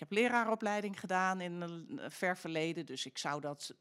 [0.00, 3.74] ik heb leraaropleiding gedaan in een eh, ver verleden, dus ik zou dat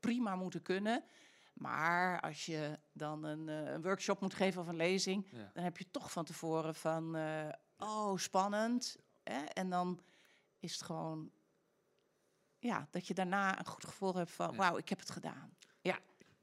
[0.00, 1.04] prima moeten kunnen.
[1.52, 5.50] Maar als je dan een, eh, een workshop moet geven of een lezing, Ja.
[5.52, 7.48] dan heb je toch van tevoren van, eh,
[7.78, 8.96] oh, spannend.
[9.22, 9.44] Hè?
[9.44, 10.00] En dan
[10.58, 11.30] is het gewoon,
[12.58, 14.56] ja, dat je daarna een goed gevoel hebt van, Ja.
[14.56, 15.56] wauw, ik heb het gedaan.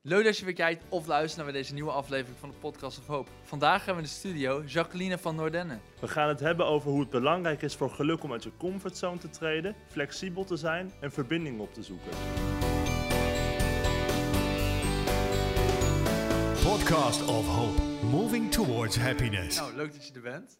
[0.03, 3.07] Leuk dat je weer kijkt of luistert naar deze nieuwe aflevering van de Podcast of
[3.07, 3.29] Hoop.
[3.43, 5.79] Vandaag hebben we in de studio Jacqueline van Noordenne.
[5.99, 9.17] We gaan het hebben over hoe het belangrijk is voor geluk om uit je comfortzone
[9.17, 12.11] te treden, flexibel te zijn en verbinding op te zoeken.
[16.63, 19.57] Podcast of Hope, moving towards happiness.
[19.57, 20.59] Nou, leuk dat je er bent.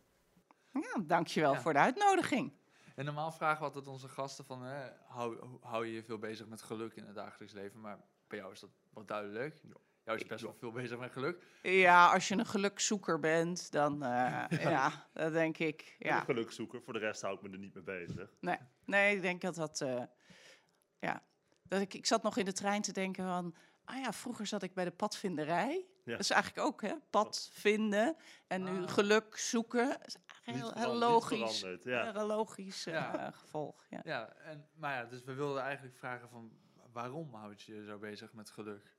[0.73, 1.61] Ja, dankjewel Ja.
[1.61, 2.53] voor de uitnodiging.
[2.95, 6.17] En normaal vragen we altijd onze gasten van, hè, hou, hoe hou je je veel
[6.17, 7.81] bezig met geluk in het dagelijks leven?
[7.81, 7.97] Maar
[8.31, 9.61] bij jou is dat wat duidelijk.
[10.03, 11.43] Jou is best wel veel bezig met geluk.
[11.61, 15.95] Ja, als je een gelukzoeker bent, dan eh, ja, dat denk ik.
[15.99, 16.19] Ja.
[16.19, 18.29] een gelukzoeker, voor de rest hou ik me er niet mee bezig.
[18.39, 19.81] Nee, nee, ik denk dat dat.
[19.81, 20.03] eh,
[20.99, 21.23] ja,
[21.63, 23.55] dat ik, ik zat nog in de trein te denken van.
[23.85, 25.85] Ah ja, vroeger zat ik bij de padvinderij.
[26.03, 26.11] Ja.
[26.11, 26.93] Dat is eigenlijk ook, hè?
[27.09, 28.15] Pad vinden
[28.47, 28.89] en nu Ah.
[28.91, 29.87] geluk zoeken.
[29.89, 31.61] Dat is eigenlijk Niet heel, heel logisch.
[31.83, 33.85] Heel logisch eh, gevolg.
[33.89, 33.99] Ja.
[34.03, 36.51] Ja, en, maar ja, dus we wilden eigenlijk vragen van,
[36.91, 38.95] waarom houd je je zo bezig met geluk?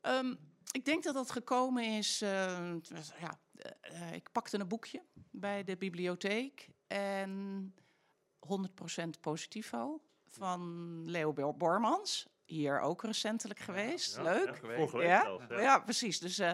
[0.00, 0.34] Ehm,
[0.72, 2.22] ik denk dat dat gekomen is.
[2.22, 3.38] eh, het was- ja,
[3.80, 7.74] eh, ik pakte een boekje bij de bibliotheek en
[8.38, 12.26] 100% Positivo van Leo Bor- Bormans.
[12.44, 14.16] Hier ook recentelijk geweest.
[14.16, 14.46] Ja, Leuk.
[14.46, 14.76] ja, geweest.
[14.78, 15.22] vorige week Ja?
[15.22, 16.18] zelfs, Ja, precies.
[16.18, 16.52] Dus, eh,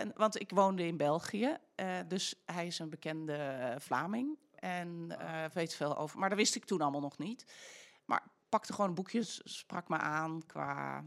[0.00, 5.44] en, want ik woonde in België, eh, dus hij is een bekende Vlaming en eh,
[5.52, 6.18] weet veel over.
[6.18, 7.44] Maar dat wist ik toen allemaal nog niet.
[8.04, 11.04] Maar pakte gewoon een boekje, s- sprak me aan qua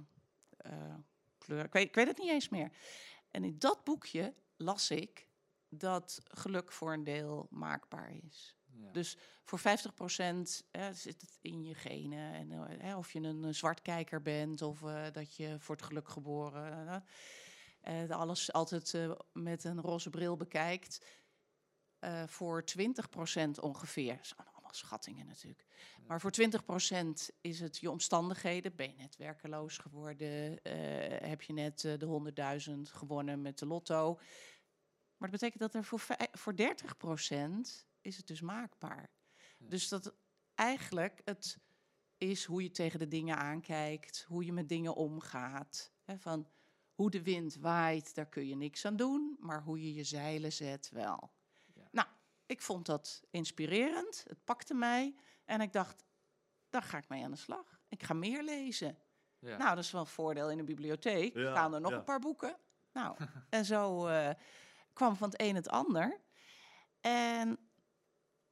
[0.58, 0.96] eh,
[1.38, 1.64] kleur.
[1.66, 2.72] Ik weet, ik weet het niet eens meer.
[3.32, 5.28] En in dat boekje las ik
[5.70, 8.56] dat geluk voor een deel maakbaar is.
[8.66, 8.92] Ja.
[8.92, 9.62] Dus voor 50%
[10.72, 12.34] eh, zit het in je genen.
[12.34, 14.80] En, eh, hè, of je een zwartkijker bent of
[15.12, 17.04] dat je voor het geluk geboren
[18.10, 18.94] alles altijd
[19.34, 21.06] met een roze bril bekijkt.
[22.26, 25.66] Voor 20% ongeveer, dat allemaal schattingen natuurlijk.
[26.08, 28.76] Maar voor 20% is het je omstandigheden.
[28.76, 30.64] Ben je net werkeloos geworden?
[30.64, 32.06] eh, heb je net eh, de
[32.70, 34.14] 100.000 gewonnen met de lotto?
[35.18, 36.02] Maar dat betekent dat er voor,
[36.32, 39.10] voor 30% is het dus maakbaar.
[39.58, 40.14] Dus dat
[40.56, 41.58] eigenlijk het
[42.18, 45.92] is hoe je tegen de dingen aankijkt, hoe je met dingen omgaat.
[46.04, 46.48] Hè, van
[46.94, 50.54] hoe de wind waait, daar kun je niks aan doen, maar hoe je je zeilen
[50.54, 51.32] zet wel.
[52.48, 54.24] Ik vond dat inspirerend.
[54.28, 55.16] Het pakte mij
[55.46, 56.04] en ik dacht,
[56.70, 57.80] daar ga ik mee aan de slag.
[57.90, 58.98] Ik ga meer lezen.
[59.40, 59.58] ja.
[59.58, 61.34] Nou, dat is wel een voordeel in de bibliotheek.
[61.34, 61.98] Ja, Gaan er nog ja.
[61.98, 62.58] een paar boeken.
[62.94, 63.18] Nou,
[63.50, 64.30] en zo eh,
[64.94, 66.22] kwam van het een het ander.
[67.02, 67.58] En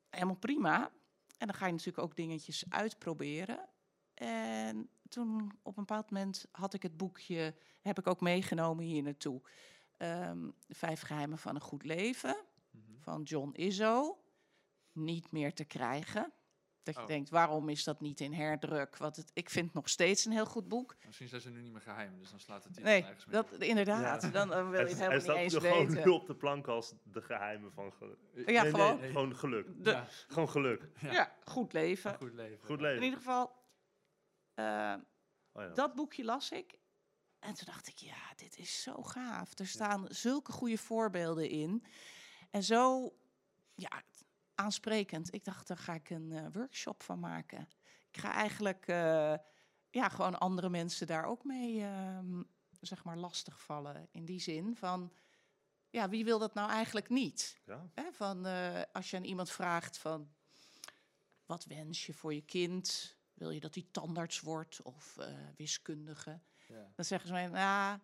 [0.09, 0.91] helemaal prima.
[1.37, 3.69] En dan ga je natuurlijk ook dingetjes uitproberen.
[4.13, 9.03] En toen op een bepaald moment had ik het boekje, heb ik ook meegenomen hier
[9.03, 9.41] naartoe.
[9.97, 12.37] Ehm, De Vijf Geheimen van een Goed Leven.
[13.05, 14.19] Van John Izzo.
[14.91, 16.33] Niet meer te krijgen.
[16.83, 17.07] Dat je Oh.
[17.07, 18.97] denkt, waarom is dat niet in herdruk?
[18.97, 20.95] Want het, ik vind het nog steeds een heel goed boek.
[21.05, 24.21] Misschien zijn ze nu niet meer geheim, dus dan slaat het titel Nee, dat, inderdaad.
[24.21, 24.29] Ja.
[24.29, 26.03] Dan eh, wil je het helemaal niet staat eens er gewoon weten.
[26.05, 28.17] nu op de plank als de geheimen van geluk.
[28.45, 28.99] Ja, Nee, gewoon.
[28.99, 29.83] nee, gewoon geluk.
[29.83, 30.89] De- Ja, Gewoon geluk.
[31.01, 31.11] Ja.
[31.11, 32.15] Ja, goed leven.
[32.15, 32.65] goed leven.
[32.65, 33.03] Goed In leven.
[33.03, 33.51] ieder geval,
[34.53, 34.95] eh,
[35.53, 35.67] Oh ja.
[35.69, 36.79] dat boekje las ik.
[37.39, 39.59] En toen dacht ik, ja, dit is zo gaaf.
[39.59, 41.85] Er staan zulke goede voorbeelden in.
[42.49, 43.13] En zo,
[43.75, 44.03] ja,
[44.55, 45.33] aansprekend.
[45.33, 47.67] Ik dacht, daar ga ik een eh, workshop van maken.
[48.11, 49.35] Ik ga eigenlijk, eh,
[49.89, 52.43] ja, gewoon andere mensen daar ook mee, ehm,
[52.81, 54.07] zeg maar, lastigvallen.
[54.11, 55.13] In die zin van,
[55.95, 57.61] ja, wie wil dat nou eigenlijk niet?
[57.65, 57.89] Ja?
[57.93, 60.33] Hè, van, eh, als je aan iemand vraagt van,
[61.45, 63.17] wat wens je voor je kind?
[63.33, 66.39] Wil je dat hij tandarts wordt of eh, wiskundige?
[66.67, 66.91] Ja.
[66.95, 67.99] Dan zeggen ze mij, nou,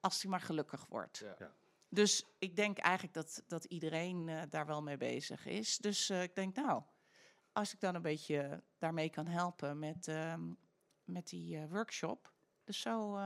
[0.00, 1.18] als hij maar gelukkig wordt.
[1.38, 1.54] Ja.
[1.96, 5.78] Dus ik denk eigenlijk dat, dat iedereen eh, daar wel mee bezig is.
[5.78, 6.82] Dus eh, ik denk, nou,
[7.52, 10.52] als ik dan een beetje daarmee kan helpen met, ehm,
[11.04, 12.32] met die eh, workshop.
[12.64, 13.18] Dus zo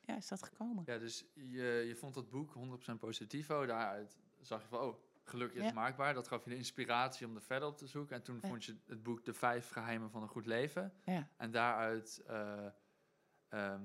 [0.00, 0.82] ja, is dat gekomen.
[0.86, 3.66] Ja, dus je, je vond dat boek 100% positivo.
[3.66, 5.72] Daaruit zag je van, oh, geluk is Ja.
[5.72, 6.14] maakbaar.
[6.14, 8.16] Dat gaf je de inspiratie om er verder op te zoeken.
[8.16, 8.48] En toen Ja.
[8.48, 10.92] vond je het boek De Vijf Geheimen van een Goed Leven.
[11.04, 11.28] Ja.
[11.36, 12.66] En daaruit, eh,
[13.48, 13.82] ehm,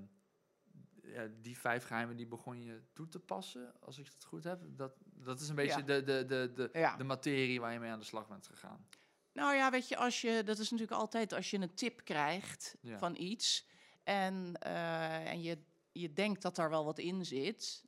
[1.05, 4.59] ja, die vijf geheimen, die begon je toe te passen, als ik het goed heb.
[4.65, 5.85] Dat, dat is een beetje Ja.
[5.85, 6.97] de, de, de, de, Ja.
[6.97, 8.87] de materie waar je mee aan de slag bent gegaan.
[9.31, 12.75] Nou ja, weet je, als je, dat is natuurlijk altijd als je een tip krijgt
[12.81, 12.97] Ja.
[12.97, 13.67] van iets
[14.03, 17.85] en, eh, en je, je denkt dat daar wel wat in zit,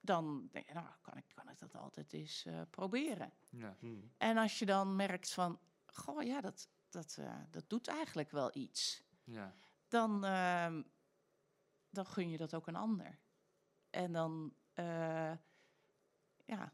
[0.00, 3.32] dan denk je, nou, kan ik, kan ik dat altijd eens eh, proberen.
[3.50, 3.76] Ja.
[3.78, 4.12] Hmm.
[4.18, 8.50] En als je dan merkt van, goh, ja, dat, dat, eh, dat doet eigenlijk wel
[8.52, 9.02] iets.
[9.24, 9.54] Ja.
[9.88, 10.82] Dan, ehm,
[11.90, 13.18] dan gun je dat ook een ander.
[13.90, 15.32] En dan, eh,
[16.44, 16.72] ja,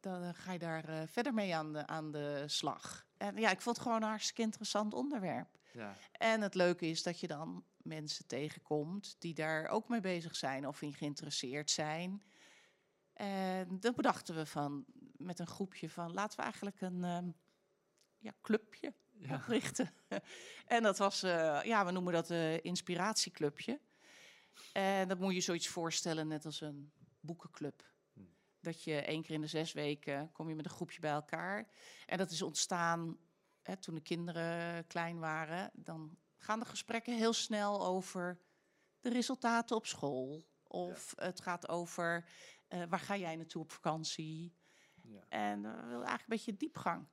[0.00, 3.06] dan ga je daar eh, verder mee aan de, aan de slag.
[3.16, 5.58] En ja, ik vond het gewoon een hartstikke interessant onderwerp.
[5.72, 5.94] Ja.
[6.12, 10.66] En het leuke is dat je dan mensen tegenkomt die daar ook mee bezig zijn
[10.66, 12.22] of in geïnteresseerd zijn.
[13.12, 14.84] En dan bedachten we van
[15.16, 17.30] met een groepje van laten we eigenlijk een ehm,
[18.18, 19.34] ja, clubje Ja.
[19.34, 19.90] oprichten.
[20.66, 23.80] en dat was, eh, ja, we noemen dat een inspiratieclubje.
[24.72, 27.92] En dat moet je zoiets voorstellen, net als een boekenclub.
[28.12, 28.34] Hmm.
[28.60, 31.68] Dat je één keer in de zes weken kom je met een groepje bij elkaar.
[32.06, 33.18] En dat is ontstaan
[33.62, 35.70] hè, toen de kinderen klein waren.
[35.74, 38.40] Dan gaan de gesprekken heel snel over
[39.00, 40.46] de resultaten op school.
[40.62, 42.28] Of het gaat over
[42.68, 44.54] eh, waar ga jij naartoe op vakantie.
[45.02, 45.24] Ja.
[45.28, 47.06] En eh, we wilden eigenlijk een beetje diepgang.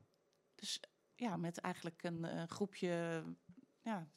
[0.56, 0.80] Dus
[1.16, 3.24] ja, met eigenlijk een eh, groepje
[3.82, 4.08] ja,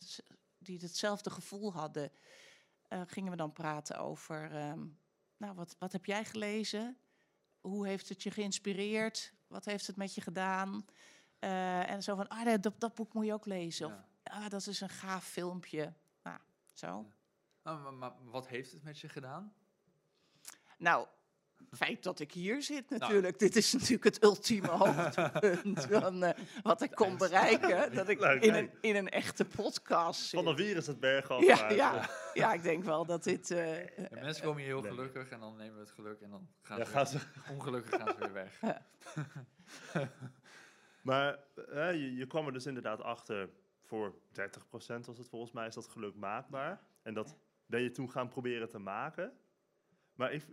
[0.58, 2.12] die hetzelfde gevoel hadden,
[2.94, 4.86] eh, gingen we dan praten over, ehm,
[5.36, 6.96] nou, wat, wat heb jij gelezen?
[7.60, 9.32] Hoe heeft het je geïnspireerd?
[9.46, 10.86] Wat heeft het met je gedaan?
[11.38, 13.86] Eh, en zo van, ah, dat, dat boek moet je ook lezen.
[13.86, 14.08] Of, Ja.
[14.22, 15.92] ah, dat is een gaaf filmpje.
[16.22, 16.38] Nou,
[16.72, 17.06] zo.
[17.62, 19.54] Ah, maar, maar wat heeft het met je gedaan?
[20.78, 21.06] Nou,
[21.70, 23.00] feit dat ik hier zit Nou.
[23.00, 23.38] natuurlijk.
[23.38, 27.94] Dit is natuurlijk het ultieme hoogtepunt van eh, wat ik kon bereiken.
[27.94, 30.42] Dat ik Leuk, in een, in een echte podcast zit.
[30.42, 31.44] Van de virus het berg af.
[31.44, 33.48] Ja, ja, ja, ik denk wel dat dit...
[33.48, 34.90] De mensen komen hier heel nee.
[34.90, 37.18] gelukkig en dan nemen we het geluk en dan gaan, Ja, ze, gaan ze.
[37.18, 38.60] weer- ongelukkig gaan ze weer weg.
[41.02, 41.38] Maar
[41.92, 43.50] je, je kwam er dus inderdaad achter,
[43.82, 44.20] voor 30%
[45.04, 46.80] was het volgens mij, is dat geluk maakbaar.
[47.02, 47.36] En dat
[47.66, 49.32] ben je toen gaan proberen te maken.
[50.14, 50.44] Maar ik,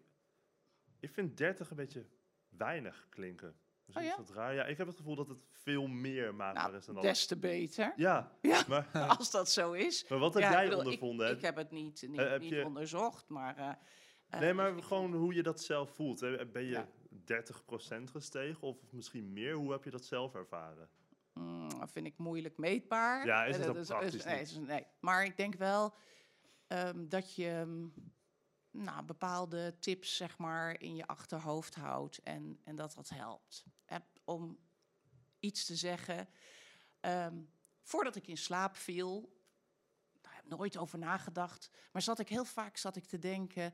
[1.01, 2.05] ik vind 30 een beetje
[2.49, 3.55] weinig klinken.
[3.85, 4.21] Misschien Oh ja?
[4.21, 4.53] is dat raar.
[4.53, 7.03] Ja, ik heb het gevoel dat het veel meer maakbaar nou, is dan dat.
[7.03, 7.93] des te beter.
[7.95, 8.87] Ja, Ja, maar,
[9.17, 10.05] als dat zo is.
[10.09, 11.31] maar wat heb Ja, jij bedoel, ondervonden?
[11.31, 13.57] Ik, heb het niet, niet, Eh, niet je- onderzocht, maar...
[13.57, 13.69] eh,
[14.29, 16.19] eh, nee, maar gewoon hoe je dat zelf voelt.
[16.51, 16.87] Ben je Ja.
[17.25, 19.53] 30% gestegen of misschien meer?
[19.53, 20.89] Hoe heb je dat zelf ervaren?
[21.33, 23.25] Mm, dat vind ik moeilijk meetbaar.
[23.25, 24.85] Ja, is het dat praktisch is- nee.
[24.99, 25.93] Maar ik denk wel
[26.67, 27.93] ehm, dat je mm,
[28.71, 33.63] nou, bepaalde tips zeg maar, in je achterhoofd houdt en, en dat dat helpt.
[34.23, 34.57] Om
[35.39, 36.27] iets te zeggen.
[36.99, 37.41] ehm,
[37.81, 39.39] voordat ik in slaap viel,
[40.21, 43.73] daar heb ik nooit over nagedacht, maar zat ik heel vaak zat ik te denken...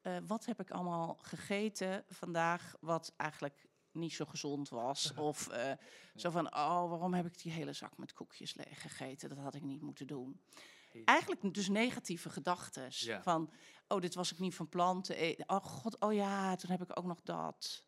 [0.00, 5.12] eh, wat heb ik allemaal gegeten vandaag wat eigenlijk niet zo gezond was?
[5.30, 5.72] Of eh,
[6.14, 9.28] zo van, oh, waarom heb ik die hele zak met koekjes leeg gegeten?
[9.28, 10.40] Dat had ik niet moeten doen.
[11.04, 12.86] Eigenlijk dus negatieve gedachten.
[12.88, 13.22] Ja.
[13.22, 13.52] Van,
[13.88, 15.48] oh, dit was ik niet van plan te eten.
[15.48, 17.86] Oh god, oh ja, toen heb ik ook nog dat.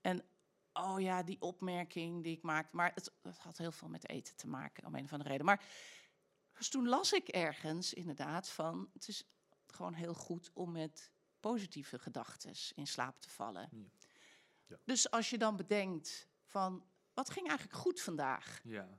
[0.00, 0.24] En
[0.72, 2.76] oh ja, die opmerking die ik maakte.
[2.76, 5.46] Maar het, het had heel veel met eten te maken, om een of andere reden.
[5.46, 5.64] Maar
[6.56, 8.90] dus toen las ik ergens inderdaad van...
[8.92, 9.24] het is
[9.66, 13.68] gewoon heel goed om met positieve gedachten in slaap te vallen.
[13.72, 13.88] Ja.
[14.66, 14.78] Ja.
[14.84, 16.84] Dus als je dan bedenkt van...
[17.14, 18.60] wat ging eigenlijk goed vandaag?
[18.64, 18.98] Ja.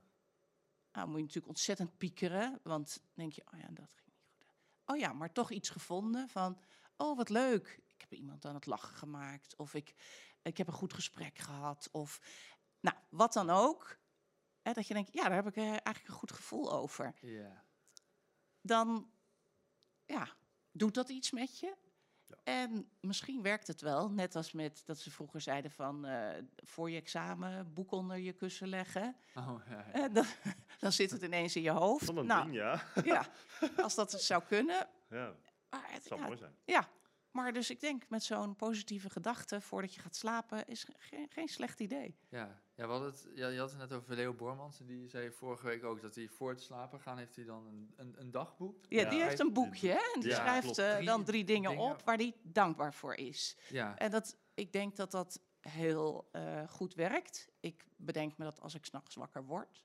[0.92, 4.46] Nou, moet je natuurlijk ontzettend piekeren, want dan denk je, oh ja, dat ging niet
[4.46, 4.84] goed.
[4.84, 6.60] Oh ja, maar toch iets gevonden van,
[6.96, 9.94] oh wat leuk, ik heb iemand aan het lachen gemaakt, of ik,
[10.42, 12.20] ik heb een goed gesprek gehad, of
[12.80, 13.98] nou, wat dan ook.
[14.62, 17.14] Hè, dat je denkt, ja, daar heb ik eh, eigenlijk een goed gevoel over.
[17.20, 17.64] Ja.
[18.60, 19.10] Dan,
[20.04, 20.36] ja,
[20.70, 21.76] doet dat iets met je?
[22.30, 22.36] Ja.
[22.44, 26.90] En misschien werkt het wel, net als met dat ze vroeger zeiden van eh, voor
[26.90, 29.16] je examen boek onder je kussen leggen.
[29.34, 29.92] Oh, ja, ja.
[29.92, 30.24] Eh, dan,
[30.80, 32.04] dan zit het ineens in je hoofd.
[32.04, 32.82] Van een nou, ding, ja.
[33.04, 33.26] ja,
[33.76, 34.88] als dat het zou kunnen.
[35.08, 35.34] ja.
[35.70, 36.54] Maar het, zou mooi zijn.
[36.64, 36.88] ja,
[37.32, 41.26] maar dus ik denk met zo'n positieve gedachte voordat je gaat slapen is ge- geen,
[41.30, 42.16] geen slecht idee.
[42.28, 44.80] Ja, ja, we het, ja, je had het net over Leo Bormans.
[44.80, 47.66] En die zei vorige week ook dat hij voor het slapen gaan heeft hij dan
[47.66, 48.84] een, een, een dagboek.
[48.88, 50.78] Ja, Ja, die heeft een boekje hè, en die Ja, schrijft klopt.
[50.78, 51.84] eh, Drie dan drie dingen, dingen.
[51.90, 53.56] op waar hij dankbaar voor is.
[53.68, 57.48] Ja, En dat, ik denk dat dat heel eh, goed werkt.
[57.60, 59.84] Ik bedenk me dat als ik s'nachts wakker word.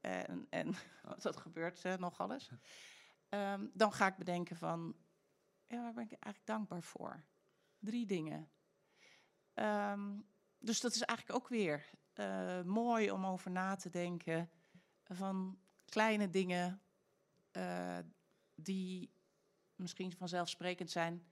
[0.00, 0.74] En, en
[1.22, 2.50] dat gebeurt eh, nog alles.
[3.28, 4.94] Ehm, dan ga ik bedenken van,
[5.74, 7.24] ja, waar ben ik eigenlijk dankbaar voor?
[7.78, 8.50] Drie dingen.
[9.54, 10.20] Ehm,
[10.58, 14.50] dus dat is eigenlijk ook weer eh, mooi om over na te denken
[15.02, 16.82] van kleine dingen
[17.50, 17.98] eh,
[18.54, 19.12] die
[19.74, 21.26] misschien vanzelfsprekend zijn.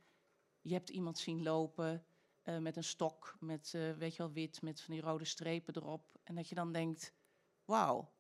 [0.61, 2.07] Je hebt iemand zien lopen
[2.43, 6.19] eh, met een stok, met, weet je wel, wit, met van die rode strepen erop.
[6.23, 7.13] En dat je dan denkt,
[7.65, 8.13] wauw,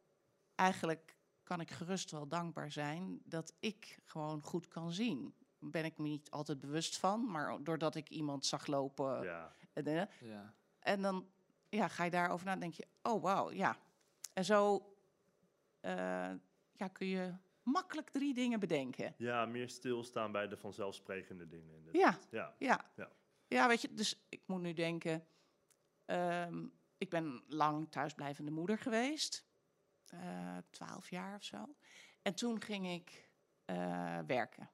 [0.55, 5.35] eigenlijk kan ik gerust wel dankbaar zijn dat ik gewoon goed kan zien.
[5.71, 7.31] Ben ik me niet altijd bewust van.
[7.31, 9.23] Maar doordat ik iemand zag lopen.
[9.23, 9.53] Ja.
[9.73, 10.55] En, eh, Ja.
[10.79, 11.29] en dan
[11.69, 12.57] ja, ga je daarover na.
[12.57, 13.77] denk je, oh wauw, ja.
[14.33, 14.87] En zo
[15.81, 15.93] eh,
[16.73, 19.15] ja, kun je makkelijk drie dingen bedenken.
[19.17, 21.75] ja, meer stilstaan bij de vanzelfsprekende dingen.
[21.77, 22.29] inderdaad.
[22.31, 22.55] Ja, Ja.
[22.59, 22.91] ja.
[22.97, 23.11] Ja.
[23.47, 25.27] Ja, weet je, dus ik moet nu denken.
[26.05, 26.67] ehm,
[26.99, 29.45] ik ben lang thuisblijvende moeder geweest.
[30.07, 31.75] eh, Twaalf jaar of zo.
[32.23, 33.31] En toen ging ik
[33.65, 34.71] eh, werken.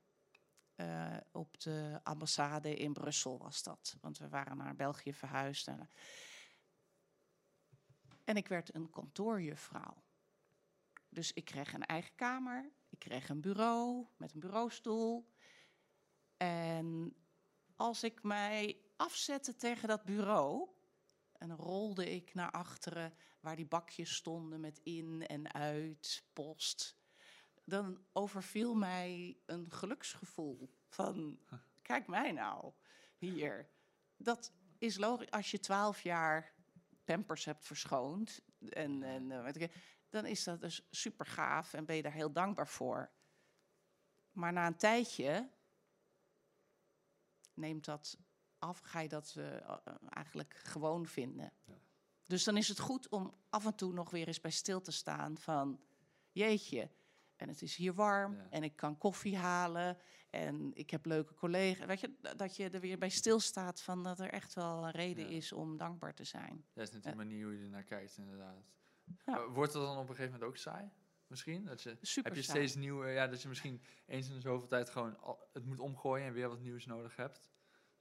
[0.79, 3.97] Eh, op de ambassade in Brussel was dat.
[4.01, 5.69] Want we waren naar België verhuisd.
[5.69, 5.91] En,
[8.25, 10.03] en ik werd een kantoorjuffrouw.
[11.09, 12.71] Dus ik kreeg een eigen kamer.
[12.89, 15.33] Ik kreeg een bureau met een bureaustoel.
[16.37, 17.17] En
[17.77, 20.69] als ik mij afzette tegen dat bureau.
[21.33, 26.98] En rolde ik naar achteren waar die bakjes stonden met in en uit, post.
[27.69, 31.39] Dan overviel mij een geluksgevoel van,
[31.83, 32.73] kijk mij nou,
[33.17, 33.69] hier.
[34.17, 36.53] Dat is logisch, als je twaalf jaar
[37.05, 39.69] pampers hebt verschoond, en, en, eh,
[40.09, 43.11] dan is dat dus super gaaf en ben je daar heel dankbaar voor.
[44.33, 45.51] Maar na een tijdje
[47.55, 48.19] neemt dat
[48.59, 51.53] af, ga je dat eh, eh, eigenlijk gewoon vinden.
[52.25, 54.93] Dus dan is het goed om af en toe nog weer eens bij stil te
[54.93, 55.81] staan van,
[56.33, 56.91] jeetje,
[57.41, 58.47] en het is hier warm Ja.
[58.51, 59.97] en ik kan koffie halen
[60.31, 61.87] en ik heb leuke collega's.
[61.87, 65.31] Weet je, dat je er weer bij stilstaat van dat er echt wel een reden
[65.31, 65.37] Ja.
[65.37, 66.65] is om dankbaar te zijn.
[66.75, 68.65] Dat is natuurlijk de manier hoe je er naar kijkt, inderdaad.
[69.05, 69.15] Ja.
[69.35, 70.91] Maar Wordt het dan op een gegeven moment ook saai?
[71.27, 71.65] Misschien?
[71.65, 72.59] Dat je, Super heb je saai.
[72.59, 75.79] steeds nieuwe, ja, dat je misschien eens in de zoveel tijd gewoon al, het moet
[75.81, 77.51] omgooien en weer wat nieuws nodig hebt?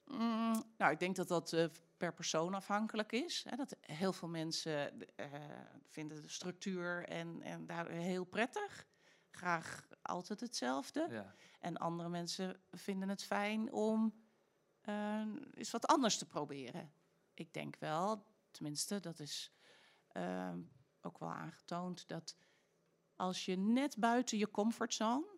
[0.06, 1.65] Mm, nou, ik denk dat dat eh,
[1.98, 3.46] per persoon afhankelijk is.
[3.50, 5.32] Hè, dat heel veel mensen eh,
[5.88, 8.88] vinden de structuur en, en daar heel prettig.
[9.38, 11.08] Graag altijd hetzelfde.
[11.10, 11.36] Ja.
[11.60, 14.13] En andere mensen vinden het fijn om
[14.82, 15.22] eh,
[15.53, 16.91] eens wat anders te proberen.
[17.34, 19.51] Ik denk wel, tenminste, dat is
[20.08, 20.53] eh,
[21.01, 22.36] ook wel aangetoond, dat
[23.15, 25.36] als je net buiten je comfortzone,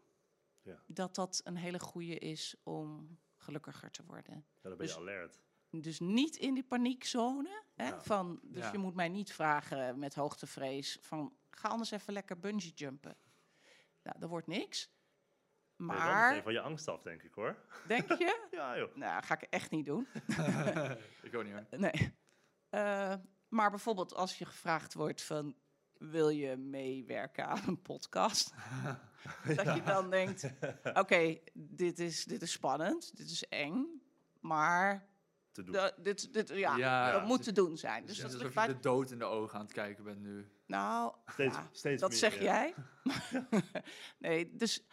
[0.62, 0.84] Ja.
[0.88, 4.36] dat dat een hele goede is om gelukkiger te worden.
[4.36, 5.40] Ja, dan ben je Dus- alert.
[5.72, 7.64] Dus niet in die paniekzone.
[7.76, 8.02] Hè, Ja.
[8.02, 8.72] van, dus Ja.
[8.72, 13.18] je moet mij niet vragen met hoogtevrees van ga anders even lekker bungee jumpen.
[14.10, 14.92] Nou, dat wordt niks.
[15.76, 17.58] Maar, meteen van je angst af, denk ik hoor.
[17.88, 18.48] denk je?
[18.52, 18.96] Ja, joh.
[18.96, 20.08] Nou, ga ik echt niet doen.
[21.24, 21.66] Ik ook niet hoor.
[21.70, 22.14] Nee.
[22.70, 23.16] Eh,
[23.48, 25.56] maar bijvoorbeeld als je gevraagd wordt van...
[25.98, 28.54] wil je meewerken aan een podcast?
[29.56, 30.54] Dat je dan denkt...
[30.94, 34.02] oké, dit, is, dit is spannend, dit is eng...
[34.40, 35.09] maar
[35.60, 35.74] Te doen.
[35.74, 38.06] da- dit, dit, ja, Ja, dat ja, moet het te doen zijn.
[38.06, 40.50] Dus dat is alsof je de dood in de ogen aan het kijken bent nu.
[40.66, 42.42] Nou, Steeds, ja, steeds dat meer, zeg ja.
[42.42, 42.74] jij.
[44.18, 44.86] nee, dus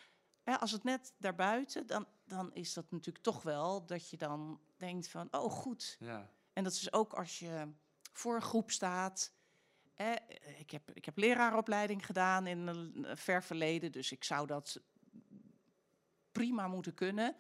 [0.43, 4.61] hè, als het net daarbuiten, dan, dan is dat natuurlijk toch wel dat je dan
[4.77, 5.97] denkt van, oh goed.
[5.99, 6.31] Ja.
[6.53, 7.73] En dat is ook als je
[8.13, 9.33] voor een groep staat.
[9.95, 10.15] Hè,
[10.59, 14.81] ik, heb, ik heb leraaropleiding gedaan in een ver verleden, dus ik zou dat
[16.33, 17.37] prima moeten kunnen.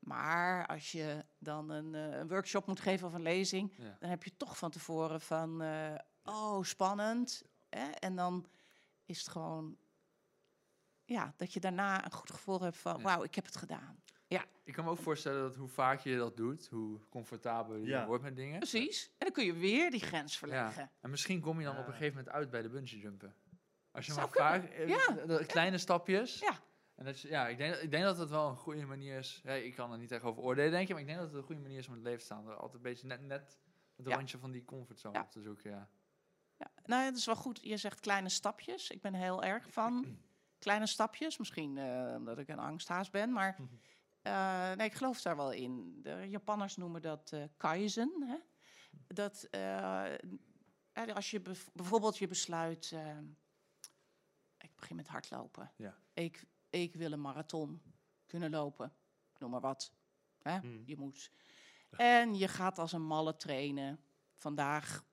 [0.00, 3.96] Maar als je dan een, eh, een workshop moet geven of een lezing, Ja.
[3.98, 7.44] dan heb je toch van tevoren van, eh, oh, spannend.
[7.68, 7.90] Hè?
[7.90, 8.46] En dan
[9.04, 9.76] is het gewoon,
[11.04, 13.02] ja, dat je daarna een goed gevoel hebt van, Ja.
[13.02, 14.02] wauw, ik heb het gedaan.
[14.64, 18.06] Ik kan me ook voorstellen dat hoe vaak je dat doet, hoe comfortabel je Ja.
[18.06, 18.58] wordt met dingen.
[18.58, 19.04] Precies.
[19.06, 20.82] En dan kun je weer die grens verleggen.
[20.82, 20.90] Ja.
[21.00, 21.92] En misschien kom je dan op een Ja.
[21.98, 23.34] gegeven moment uit bij de bungee jumpen.
[23.90, 25.42] Als je Zou maar vaak, eh, Ja.
[25.46, 26.38] kleine stapjes.
[26.38, 26.58] Ja.
[27.00, 29.40] En dat je, ja, ik denk, ik denk dat het wel een goede manier is.
[29.44, 31.36] Ja, ik kan er niet echt over oordelen, denk je, maar ik denk dat het
[31.38, 32.46] een goede manier is om het leven te staan.
[32.56, 33.58] Altijd een beetje net, net
[33.96, 34.14] het Ja.
[34.14, 35.22] randje van die comfortzone Ja.
[35.22, 35.70] op te zoeken.
[35.70, 35.88] Ja.
[36.56, 37.60] Ja, nou, het is wel goed.
[37.62, 38.90] Je zegt kleine stapjes.
[38.90, 40.18] Ik ben heel erg van
[40.58, 41.38] kleine stapjes.
[41.38, 43.56] Misschien eh, omdat ik een angsthaas ben, maar
[44.22, 45.98] eh, nee, ik geloof daar wel in.
[46.02, 48.22] De Japanners noemen dat eh, kaizen.
[48.26, 48.36] Hè?
[49.06, 49.48] Dat
[51.14, 51.40] als je
[51.72, 52.94] bijvoorbeeld je besluit,
[54.58, 55.72] ik begin met hardlopen.
[55.76, 55.96] Ja.
[56.14, 57.82] Ik, ik wil een marathon
[58.26, 58.92] kunnen lopen.
[59.32, 59.92] Ik Noem maar wat.
[60.42, 60.58] Hè?
[60.58, 60.82] Hmm.
[60.86, 61.30] Je moet.
[61.90, 64.00] En je gaat als een malle trainen.
[64.36, 65.04] Vandaag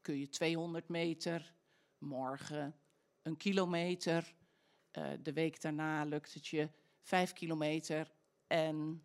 [0.00, 1.54] kun je 200 meter,
[1.98, 2.80] morgen
[3.22, 4.34] een kilometer.
[4.90, 8.12] Eh, de week daarna lukt het je 5 kilometer
[8.46, 9.04] en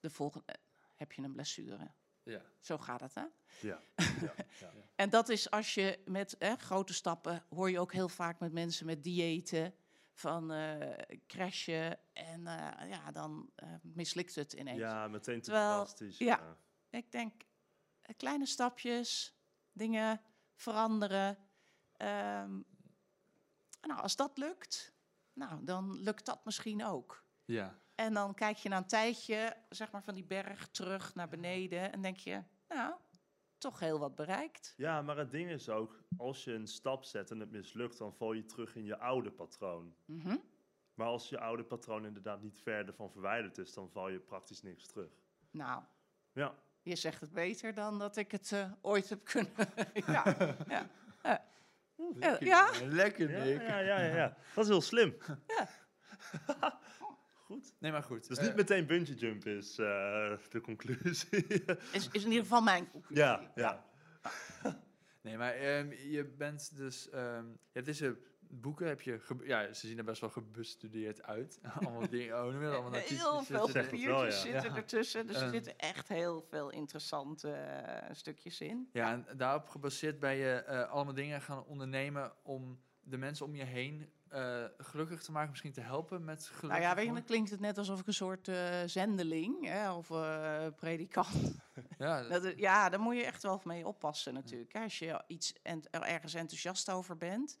[0.00, 0.54] de volgende eh,
[0.94, 1.94] heb je een blessure.
[2.22, 2.42] Ja.
[2.60, 3.24] Zo gaat het, hè?
[3.60, 3.80] Ja.
[4.26, 4.72] ja, ja.
[4.94, 8.52] En dat is als je met eh, grote stappen, hoor je ook heel vaak met
[8.52, 9.74] mensen met diëten,
[10.16, 14.78] van eh crashen en eh, ja, dan eh, mislukt het ineens.
[14.78, 16.56] ja, meteen te Terwijl- ja.
[16.90, 17.42] Ik denk
[18.16, 19.36] kleine stapjes,
[19.72, 20.20] dingen
[20.54, 21.38] veranderen.
[21.92, 22.60] Ehm,
[23.80, 24.94] nou, als dat lukt,
[25.32, 27.24] nou, dan lukt dat misschien ook.
[27.44, 27.78] Ja.
[27.94, 31.92] En dan kijk je na een tijdje, zeg maar, van die berg terug naar beneden.
[31.92, 32.94] En denk je, nou,
[33.70, 34.74] toch heel wat bereikt.
[34.76, 38.14] Ja, maar het ding is ook, als je een stap zet en het mislukt, dan
[38.14, 39.94] val je terug in je oude patroon.
[40.04, 40.36] Mhm.
[40.94, 44.62] Maar als je oude patroon inderdaad niet verder van verwijderd is, dan val je praktisch
[44.62, 45.10] niks terug.
[45.50, 45.82] Nou,
[46.32, 49.52] Ja, je zegt het beter dan dat ik het eh, ooit heb kunnen.
[50.06, 50.36] ja,
[50.68, 50.90] ja.
[52.20, 52.70] Ja, ja.
[52.84, 53.60] Lekker, ja, Nick.
[53.60, 54.36] ja, ja, ja, ja.
[54.54, 55.16] Dat is heel slim.
[57.46, 57.74] Goed.
[57.78, 58.28] Nee, maar goed.
[58.28, 61.46] Dus eh, niet meteen bungee jump is eh, de conclusie.
[61.92, 63.24] Is, is in ieder geval mijn conclusie.
[63.24, 63.84] ja, ja.
[65.22, 67.10] Nee, maar ehm, je bent dus...
[67.10, 69.20] ehm, je hebt deze boeken, heb je...
[69.44, 71.60] Ja, ze zien er best wel gebestudeerd uit.
[71.80, 72.74] allemaal dingen, oh, noem je dat?
[72.80, 74.50] Allemaal Heel veel het papiertjes ja.
[74.52, 74.76] zitten Ja.
[74.76, 75.26] ertussen.
[75.26, 75.50] Dus er Ehm.
[75.52, 78.88] zitten echt heel veel interessante eh, stukjes in.
[78.92, 83.54] Ja, en daarop gebaseerd ben je eh, allemaal dingen gaan ondernemen om de mensen om
[83.54, 86.70] je heen eh, gelukkig te maken, misschien te helpen met geluk.
[86.70, 89.92] Nou ja, weet je, dan klinkt het net alsof ik een soort eh, zendeling hè,
[89.92, 91.34] of eh, predikant.
[91.98, 94.74] Ja, Dat, ja, daar moet je echt wel mee oppassen natuurlijk.
[94.74, 97.58] Als je iets er ergens enthousiast over bent,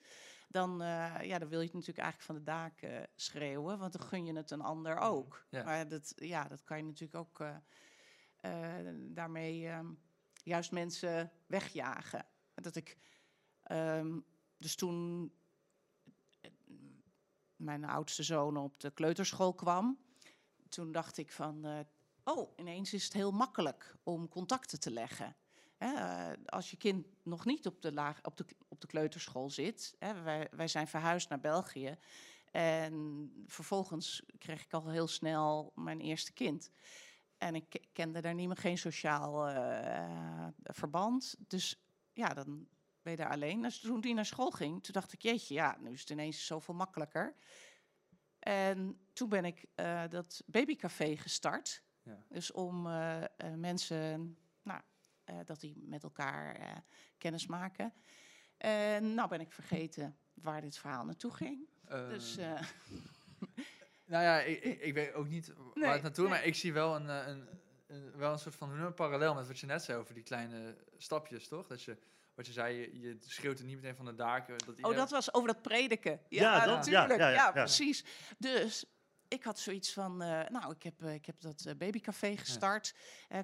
[0.48, 0.78] dan,
[1.22, 4.36] ja, dan wil je het natuurlijk eigenlijk van de daken schreeuwen, want dan gun je
[4.36, 5.46] het een ander ook.
[5.50, 5.64] Ja.
[5.64, 7.44] Maar dat, ja, dat kan je natuurlijk ook
[9.14, 9.86] daarmee ehm,
[10.42, 12.26] juist mensen wegjagen.
[12.54, 12.96] Dat ik
[13.62, 14.18] ehm,
[14.58, 15.32] dus toen
[17.56, 19.98] mijn oudste zoon op de kleuterschool kwam,
[20.68, 21.78] toen dacht ik van, eh,
[22.24, 25.36] oh, ineens is het heel makkelijk om contacten te leggen.
[25.76, 29.96] Hè, eh, als je kind nog niet op de, op de, op de kleuterschool zit,
[29.98, 31.98] hè, wij, wij zijn verhuisd naar België.
[32.50, 36.70] En vervolgens kreeg ik al heel snel mijn eerste kind.
[37.38, 41.36] En ik ke- kende daar niet meer geen sociaal eh, verband.
[41.38, 41.80] Dus
[42.12, 42.66] ja, dan
[43.06, 43.62] ben je daar alleen.
[43.62, 46.46] Dus toen die naar school ging, toen dacht ik, jeetje, ja, nu is het ineens
[46.46, 47.34] zoveel makkelijker.
[48.38, 51.82] En toen ben ik eh, dat babycafé gestart.
[52.02, 52.22] Ja.
[52.28, 54.80] Dus om eh, eh, mensen, nou,
[55.44, 56.82] dat die met elkaar
[57.18, 57.92] kennis maken.
[58.56, 61.68] En nou ben ik vergeten waar dit verhaal naartoe ging.
[61.84, 62.36] eh, Dus
[64.12, 66.34] nou ja, ik, ik, weet ook niet waar Nee, het naartoe, nee.
[66.34, 67.48] maar ik zie wel een, een,
[67.86, 70.76] een, wel een soort van het, parallel met wat je net zei over die kleine
[70.96, 71.66] stapjes, toch?
[71.66, 71.96] Dat je,
[72.36, 74.58] wat je zei, je, je schreeuwt het niet meteen van de daken.
[74.66, 76.20] Dat Oh, dat was over dat prediken.
[76.28, 77.08] Ja, Ja, dat- natuurlijk.
[77.08, 77.50] ja, Ja, ja, ja, ja.
[77.52, 78.04] precies.
[78.38, 78.84] Dus
[79.28, 82.94] ik had zoiets van, eh, nou, ik heb, eh, ik heb dat eh, babycafé gestart.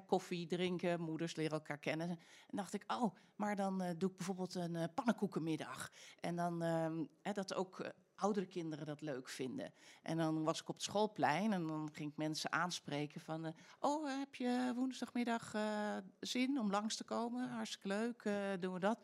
[0.05, 2.09] Koffie drinken, moeders leren elkaar kennen.
[2.09, 2.19] En
[2.57, 5.91] dacht ik, oh, maar dan eh, doe ik bijvoorbeeld een eh, pannenkoekenmiddag.
[6.19, 9.73] En dan ehm, hè, dat ook oudere kinderen dat leuk vinden.
[10.01, 13.45] En dan was ik op het schoolplein en dan ging ik mensen aanspreken van...
[13.45, 17.49] eh, oh, heb je woensdagmiddag eh, zin om langs te komen?
[17.49, 18.99] Hartstikke leuk, eh, doen we dat.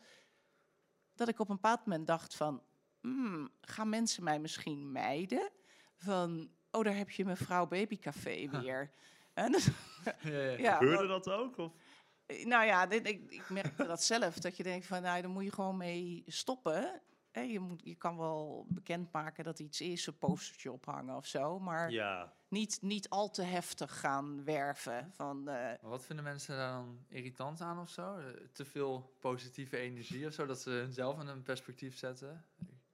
[1.14, 2.62] Dat ik op een bepaald moment dacht van...
[3.00, 5.50] hmm, gaan mensen mij misschien mijden?
[5.94, 8.90] Van, oh, daar heb je mevrouw Babycafé weer.
[9.34, 9.54] En,
[10.04, 10.58] Ja, ja.
[10.58, 11.56] ja, Gebeurde dat ook?
[11.56, 11.72] Of?
[12.44, 14.38] nou ja, dit, ik, ik merkte dat zelf.
[14.38, 17.02] Dat je denkt van, nou, daar moet je gewoon mee stoppen.
[17.30, 21.58] Hè, je, moet, je kan wel bekendmaken dat iets is, een postertje ophangen of zo.
[21.58, 22.32] Maar Ja.
[22.48, 25.12] niet, niet al te heftig gaan werven.
[25.14, 28.16] Van, eh, Maar wat vinden mensen daar dan irritant aan of zo?
[28.16, 32.44] Eh, Te veel positieve energie of zo, dat ze hunzelf in een perspectief zetten?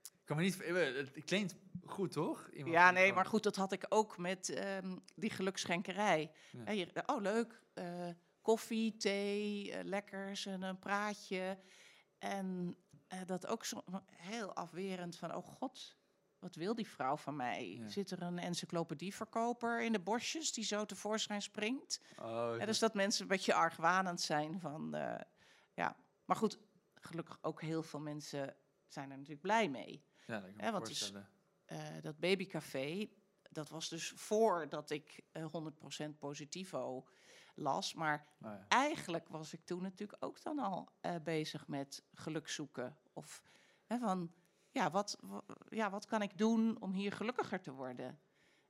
[0.03, 0.61] Ik kan me niet...
[0.63, 2.49] eh, Het klinkt goed, toch?
[2.53, 6.31] Iemand ja, nee, maar goed, dat had ik ook met ehm, die gelukschenkerij.
[6.67, 6.87] Ja.
[7.07, 7.63] Oh, leuk.
[7.75, 8.09] eh,
[8.43, 11.59] koffie, thee, lekkers en een praatje.
[12.19, 12.77] En
[13.09, 15.97] eh, dat ook zo heel afwerend van, oh god,
[16.39, 17.69] wat wil die vrouw van mij?
[17.69, 17.89] Ja.
[17.89, 22.01] Zit er een encyclopedieverkoper in de bosjes die zo tevoorschijn springt?
[22.19, 25.21] Oh, Ja, dus dat mensen een beetje argwanend zijn van, eh,
[25.75, 25.97] ja.
[26.25, 26.59] Maar goed,
[26.95, 28.57] gelukkig ook heel veel mensen
[28.89, 30.05] zijn er natuurlijk blij mee.
[30.27, 31.27] ja, dat kan want.
[31.65, 33.09] Eh, dat babycafé,
[33.51, 37.09] dat was dus voordat ik eh 100% positivo
[37.57, 37.95] las.
[37.95, 38.65] Maar Oh, ja.
[38.69, 42.97] eigenlijk was ik toen natuurlijk ook dan al eh, bezig met geluk zoeken.
[43.13, 43.43] Of
[43.87, 44.33] hè, van,
[44.71, 48.21] ja wat, wa- ja, wat kan ik doen om hier gelukkiger te worden?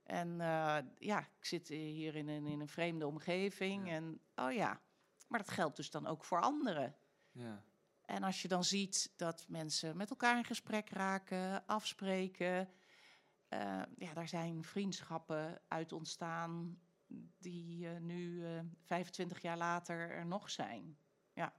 [0.03, 3.87] En eh, ja, ik zit hier in een, in een vreemde omgeving.
[3.87, 3.93] Ja.
[3.93, 4.81] En oh ja,
[5.27, 6.95] maar dat geldt dus dan ook voor anderen.
[7.31, 7.63] Ja.
[8.01, 12.69] En als je dan ziet dat mensen met elkaar in gesprek raken, afspreken.
[13.47, 16.79] eh, ja, daar zijn vriendschappen uit ontstaan
[17.37, 20.97] die eh, nu eh, 25 jaar later er nog zijn.
[21.33, 21.53] Ja,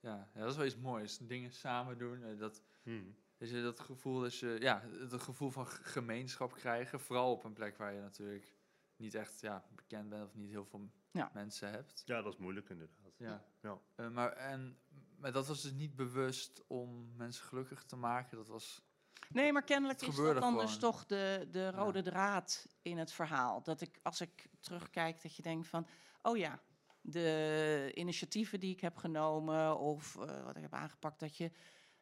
[0.00, 1.18] ja, dat is wel iets moois.
[1.18, 2.22] Dingen samen doen.
[2.24, 3.16] eh, Dat, Hmm.
[3.36, 7.00] dat je dat gevoel, dat je, ja, het gevoel van gemeenschap krijgen.
[7.00, 8.56] Vooral op een plek waar je natuurlijk
[8.96, 11.30] niet echt ja, bekend bent of niet heel veel Ja.
[11.34, 12.02] mensen hebt.
[12.06, 13.12] Ja, dat is moeilijk inderdaad.
[13.16, 13.44] Ja.
[13.60, 13.78] Ja.
[13.94, 14.78] Eh, maar, en,
[15.16, 18.36] maar dat was dus niet bewust om mensen gelukkig te maken.
[18.36, 18.82] Dat was
[19.30, 23.62] Nee, maar kennelijk is dat dan dus toch de, de rode draad in het verhaal.
[23.62, 25.86] Dat ik, als ik terugkijk, dat je denkt van,
[26.22, 26.60] oh ja,
[27.00, 31.50] de initiatieven die ik heb genomen of eh, wat ik heb aangepakt, dat je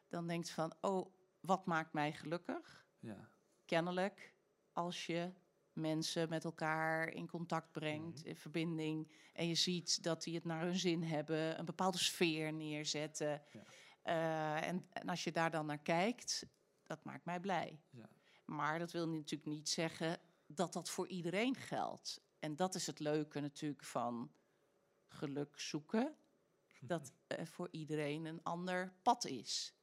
[0.07, 2.85] dan denkt van, oh, wat maakt mij gelukkig?
[2.99, 3.29] Ja.
[3.65, 4.35] Kennelijk,
[4.71, 5.33] als je
[5.73, 10.61] mensen met elkaar in contact brengt, in verbinding, en je ziet dat die het naar
[10.61, 13.41] hun zin hebben, een bepaalde sfeer neerzetten.
[13.51, 13.63] Ja.
[14.01, 16.45] Eh, en, en als je daar dan naar kijkt,
[16.95, 17.81] dat maakt mij blij.
[17.89, 18.09] Ja.
[18.45, 22.21] Maar dat wil natuurlijk niet zeggen dat dat voor iedereen geldt.
[22.39, 24.31] En dat is het leuke natuurlijk van
[25.07, 26.15] geluk zoeken.
[26.81, 27.13] Dat
[27.53, 29.73] voor iedereen een ander pad is.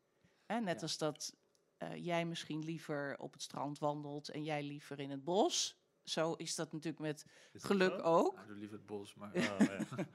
[0.47, 0.83] Hè, net Ja.
[0.83, 1.37] als dat
[1.77, 5.77] eh, jij misschien liever op het strand wandelt en jij liever in het bos.
[6.05, 8.01] Zo is dat natuurlijk met dat geluk zo?
[8.03, 8.31] ook.
[8.35, 9.59] Nou, ik doe liever het bos, maar Oh.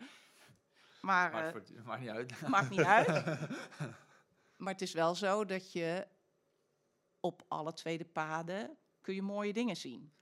[1.02, 2.42] Maar eh, het- maakt niet uit.
[2.48, 3.40] maakt niet uit.
[4.58, 6.08] Maar het is wel zo dat je
[7.24, 10.14] op alle twee de paden kun je mooie dingen zien.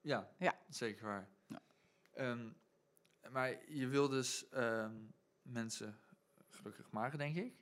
[0.00, 0.58] Ja, Ja.
[0.68, 1.28] zeker waar.
[1.46, 1.62] Ja.
[2.12, 2.50] Ehm,
[3.30, 4.94] maar je wil dus ehm,
[5.42, 5.98] mensen
[6.48, 7.58] gelukkig maken, denk ik.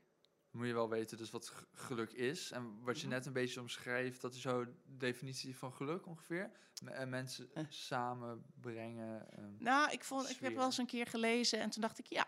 [0.50, 2.50] Moet je wel weten dus wat geluk is.
[2.50, 3.14] En wat je Mhm.
[3.14, 6.50] net een beetje omschreef, dat is zo de definitie van geluk ongeveer.
[6.82, 7.64] M- en mensen Eh.
[7.68, 9.30] samenbrengen.
[9.30, 12.06] ehm, Nou, ik, vond, ik heb wel eens een keer gelezen en toen dacht ik,
[12.06, 12.26] ja,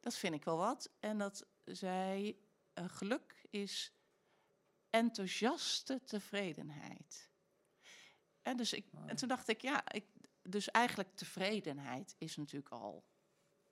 [0.00, 0.90] dat vind ik wel wat.
[1.00, 2.40] En dat zei,
[2.72, 3.92] eh, geluk is
[4.90, 7.30] enthousiaste tevredenheid.
[8.42, 10.04] En, dus ik, en toen dacht ik, ja, ik,
[10.42, 13.04] dus eigenlijk tevredenheid is natuurlijk al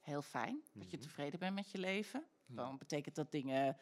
[0.01, 0.63] heel fijn.
[0.73, 1.07] Dat je Mhm.
[1.07, 2.27] tevreden bent met je leven.
[2.47, 2.55] Ja.
[2.55, 3.77] Dan betekent dat dingen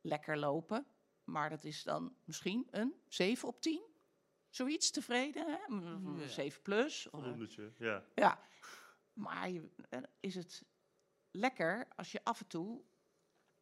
[0.00, 0.86] lekker lopen.
[1.24, 3.88] Maar dat is dan misschien een 7 op 10.
[4.48, 5.58] Zoiets tevreden, hè?
[6.20, 6.28] Ja.
[6.28, 7.06] 7 plus.
[7.10, 8.04] Voldoendetje, ja.
[8.14, 8.40] ja,
[9.12, 10.64] maar je, eh, is het
[11.30, 12.82] lekker als je af en toe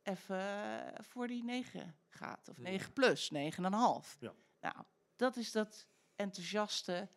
[0.08, 2.48] even voor die 9 gaat.
[2.48, 2.62] Of Ja.
[2.62, 4.16] 9 plus, 9,5.
[4.20, 4.32] Ja.
[4.60, 4.76] Nou,
[5.16, 7.08] dat is dat enthousiaste.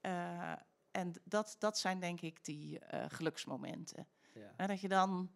[0.00, 0.52] eh,
[0.90, 4.08] en dat, dat zijn denk ik die eh, geluksmomenten.
[4.34, 4.52] ja.
[4.56, 5.32] En dat je dan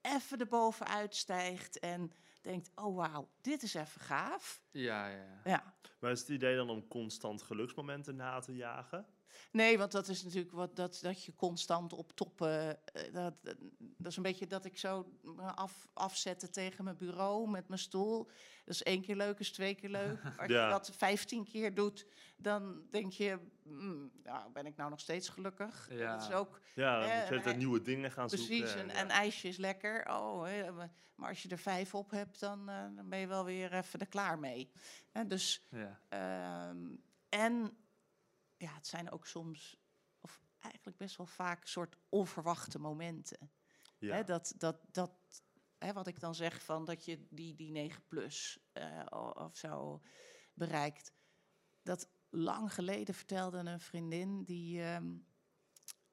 [0.00, 4.62] even erbovenuit stijgt en denkt, oh wauw, dit is even gaaf.
[4.70, 5.40] Ja, ja.
[5.44, 9.06] Ja, Maar is het idee dan om constant geluksmomenten na te jagen?
[9.52, 12.84] Nee, want dat is natuurlijk wat dat, dat je constant op toppen.
[12.84, 13.34] eh, dat,
[13.78, 15.12] dat is een beetje dat ik zo
[15.54, 18.24] af, afzette tegen mijn bureau met mijn stoel.
[18.64, 20.18] Dat is één keer leuk, is twee keer leuk.
[20.38, 20.64] Als Ja.
[20.64, 25.28] je dat vijftien keer doet, dan denk je, mm, nou, ben ik nou nog steeds
[25.28, 25.88] gelukkig?
[25.90, 26.16] Ja.
[26.16, 28.46] Dat is ook Ja, dat je nieuwe dingen gaan precies.
[28.70, 28.80] zoeken.
[28.88, 29.00] Een, ja.
[29.02, 30.06] een ijsje is lekker.
[30.10, 33.44] Oh, hè, maar- als je er vijf op hebt, dan, eh, dan ben je wel
[33.44, 34.70] weer even er klaar mee.
[35.10, 36.00] Hè, dus ja.
[36.08, 36.96] Ehm,
[37.28, 37.76] en
[38.56, 39.76] ja, het zijn ook soms,
[40.20, 43.50] of eigenlijk best wel vaak, soort onverwachte momenten.
[43.98, 44.14] Ja.
[44.14, 45.12] Hè, dat, dat, dat,
[45.78, 50.02] hè, wat ik dan zeg van dat je die, die 9 plus eh, of zo
[50.54, 51.12] bereikt.
[51.82, 55.14] Dat lang geleden vertelde een vriendin die, ehm,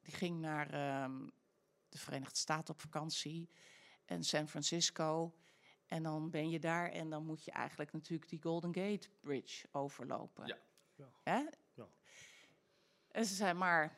[0.00, 1.26] die ging naar ehm,
[1.88, 3.50] de Verenigde Staten op vakantie
[4.04, 5.34] en San Francisco.
[5.86, 9.68] En dan ben je daar en dan moet je eigenlijk natuurlijk die Golden Gate Bridge
[9.72, 10.46] overlopen.
[10.46, 10.58] Ja.
[11.24, 11.50] Ja.
[13.14, 13.94] En ze zei maar,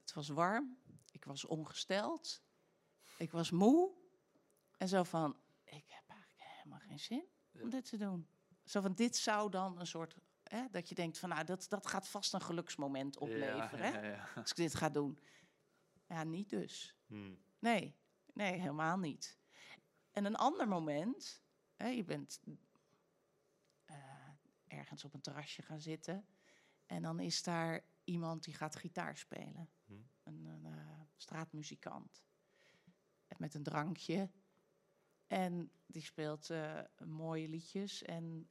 [0.00, 0.78] het was warm,
[1.10, 2.42] ik was ongesteld,
[3.16, 3.90] ik was moe.
[4.76, 7.24] En zo van, ik heb eigenlijk helemaal geen zin
[7.60, 8.28] om dit te doen.
[8.64, 11.86] Zo van, dit zou dan een soort, hè, dat je denkt van, nou, dat, dat
[11.86, 15.18] gaat vast een geluksmoment opleveren, ja, hè, ja, als ik dit ga doen.
[16.06, 16.96] Ja, niet dus.
[17.06, 17.38] Hmm.
[17.58, 17.96] Nee,
[18.32, 19.38] nee, helemaal niet.
[20.10, 21.42] En een ander moment,
[21.74, 22.40] hè, je bent
[23.84, 23.96] eh,
[24.66, 26.26] ergens op een terrasje gaan zitten
[26.86, 29.70] en dan is daar iemand die gaat gitaar spelen.
[29.84, 29.92] Hm.
[30.22, 32.24] Een, een, eh, straatmuzikant.
[33.36, 34.30] Met een drankje.
[35.26, 38.02] En die speelt eh, mooie liedjes.
[38.02, 38.50] En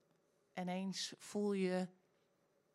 [0.54, 1.88] ineens voel je,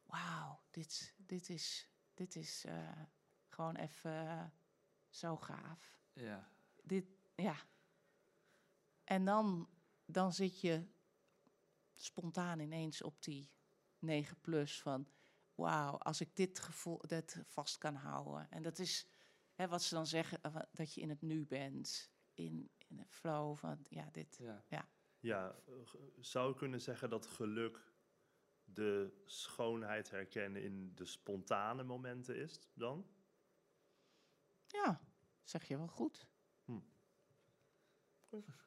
[0.03, 3.03] wauw, dit, dit is, dit is eh,
[3.49, 4.53] gewoon even
[5.09, 6.51] zo gaaf ja.
[6.83, 7.57] dit, ja.
[9.05, 9.69] En dan,
[10.05, 10.87] dan zit je
[11.95, 13.51] spontaan ineens op die
[13.99, 15.09] 9 plus van,
[15.57, 18.51] wauw, als ik dit gevoel dat vast kan houden.
[18.51, 19.07] En dat is
[19.55, 23.07] hè, wat ze dan zeggen, eh, dat je in het nu bent, in, in de
[23.07, 24.41] flow van, ja, dit.
[24.69, 24.89] ja.
[25.21, 25.75] Ja, eh,
[26.21, 27.93] zou je kunnen zeggen dat geluk
[28.65, 33.07] de schoonheid herkennen in de spontane momenten is dan?
[34.67, 35.01] Ja,
[35.43, 36.27] zeg je wel goed.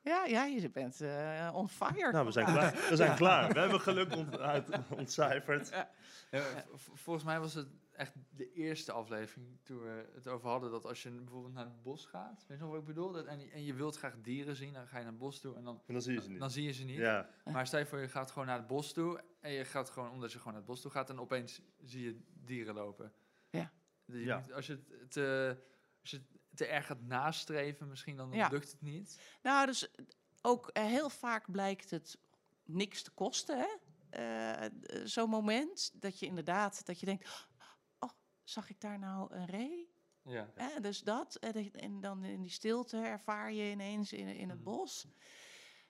[0.03, 2.11] Ja, ja, je bent eh, on fire.
[2.11, 2.73] Nou, we zijn klaar.
[2.89, 3.53] We zijn klaar.
[3.53, 5.69] We hebben geluk ont uit, ontcijferd.
[6.31, 10.85] Ja, volgens mij was het echt de eerste aflevering toen we het over hadden dat
[10.85, 13.11] als je bijvoorbeeld naar het bos gaat, weet je nog wat ik bedoel?
[13.11, 15.55] Dat, en, en je wilt graag dieren zien, dan ga je naar het bos toe
[15.55, 16.39] en dan, En dan zie je ze niet.
[16.39, 16.97] dan zie je ze niet.
[16.97, 19.89] Ja, Maar stel je voor, je gaat gewoon naar het bos toe en je gaat
[19.89, 23.13] gewoon, omdat je gewoon naar het bos toe gaat en opeens zie je dieren lopen.
[23.49, 23.71] Ja.
[24.05, 24.37] Dus je Ja.
[24.39, 25.57] moet- als je het te,
[26.01, 28.47] als je het te erg gaat nastreven, misschien dan Ja.
[28.49, 29.21] lukt het niet.
[29.41, 29.87] Nou, dus
[30.41, 32.17] ook eh, heel vaak blijkt het
[32.63, 33.67] niks te kosten, hè?
[34.09, 34.71] Eh, eh,
[35.05, 37.47] Zo'n moment dat je inderdaad, dat je denkt,
[37.99, 38.09] oh,
[38.43, 39.93] zag ik daar nou een ree?
[40.23, 40.51] Ja.
[40.55, 40.79] Hè?
[40.79, 44.67] Dus dat, en, dan in die stilte ervaar je ineens in, in het Mhm.
[44.69, 45.07] bos.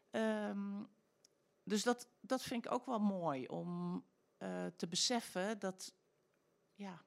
[0.10, 0.84] Ehm,
[1.64, 4.04] dus dat, dat vind ik ook wel mooi om
[4.38, 5.94] eh, te beseffen dat
[6.74, 7.06] ja,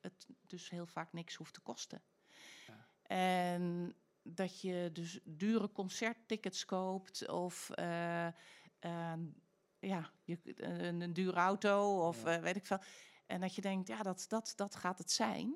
[0.00, 2.02] het dus heel vaak niks hoeft te kosten.
[3.16, 8.26] En dat je dus dure concerttickets koopt of eh,
[8.78, 9.12] eh,
[9.78, 12.36] ja, je, een, een dure auto of Ja.
[12.36, 12.78] eh, weet ik veel.
[13.26, 15.54] En dat je denkt, ja, dat, dat, dat gaat het zijn.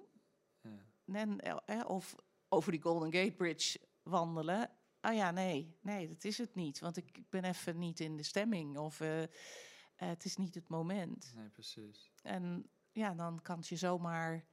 [0.60, 1.14] Ja.
[1.14, 2.14] En, eh, eh, of
[2.48, 4.70] over die Golden Gate Bridge wandelen.
[5.00, 6.78] Oh ja, nee, nee, dat is het niet.
[6.78, 8.78] Want ik, ben even niet in de stemming.
[8.78, 9.28] Of eh, eh,
[9.96, 11.32] het is niet het moment.
[11.36, 12.12] Nee, precies.
[12.22, 14.44] En ja, dan kan het je zomaar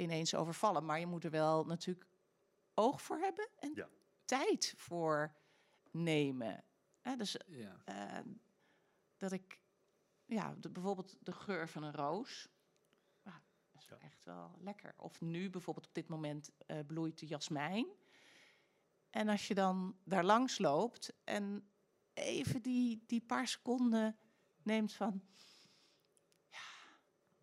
[0.00, 0.84] ineens overvallen.
[0.84, 2.06] Maar je moet er wel natuurlijk
[2.74, 3.88] oog voor hebben en Ja.
[4.24, 5.34] tijd voor
[5.90, 6.64] nemen.
[7.00, 7.82] Hè, dus Ja.
[7.84, 8.18] eh,
[9.16, 9.60] dat ik,
[10.26, 12.48] ja, de- bijvoorbeeld de geur van een roos.
[13.22, 13.42] Dat
[13.74, 13.98] is Ja.
[13.98, 14.94] echt wel lekker.
[14.96, 17.86] Of nu bijvoorbeeld op dit moment eh, bloeit de jasmijn.
[19.10, 21.70] En als je dan daar langs loopt en
[22.14, 24.18] even die, die paar seconden
[24.62, 25.22] neemt van.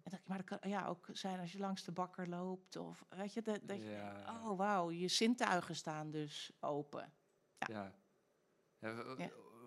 [0.09, 2.75] Ja, en dat, maar dat kan ja, ook zijn als je langs de bakker loopt.
[2.75, 7.13] Of weet je, dat, dat je Ja, denkt, oh wauw, je zintuigen staan dus open.
[7.57, 7.95] Ja.
[8.79, 9.01] Ja.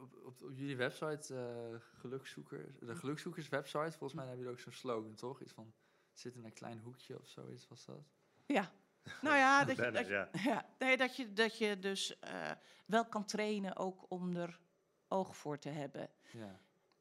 [0.01, 4.73] Op, op, op jullie website, eh gelukzoekers, de gelukzoekers-website, volgens mij hebben jullie ook zo'n
[4.73, 5.41] slogan, toch?
[5.43, 5.75] Iets van
[6.13, 8.05] zit in een klein hoekje of zoiets was dat.
[8.47, 8.73] Ja.
[9.21, 10.29] Nou ja, dat je, dat je, ja.
[10.51, 12.51] ja, nee, dat je, dat je dus eh,
[12.87, 14.61] wel kan trainen ook om er
[15.09, 16.11] oog voor te hebben.
[16.33, 16.61] Ja.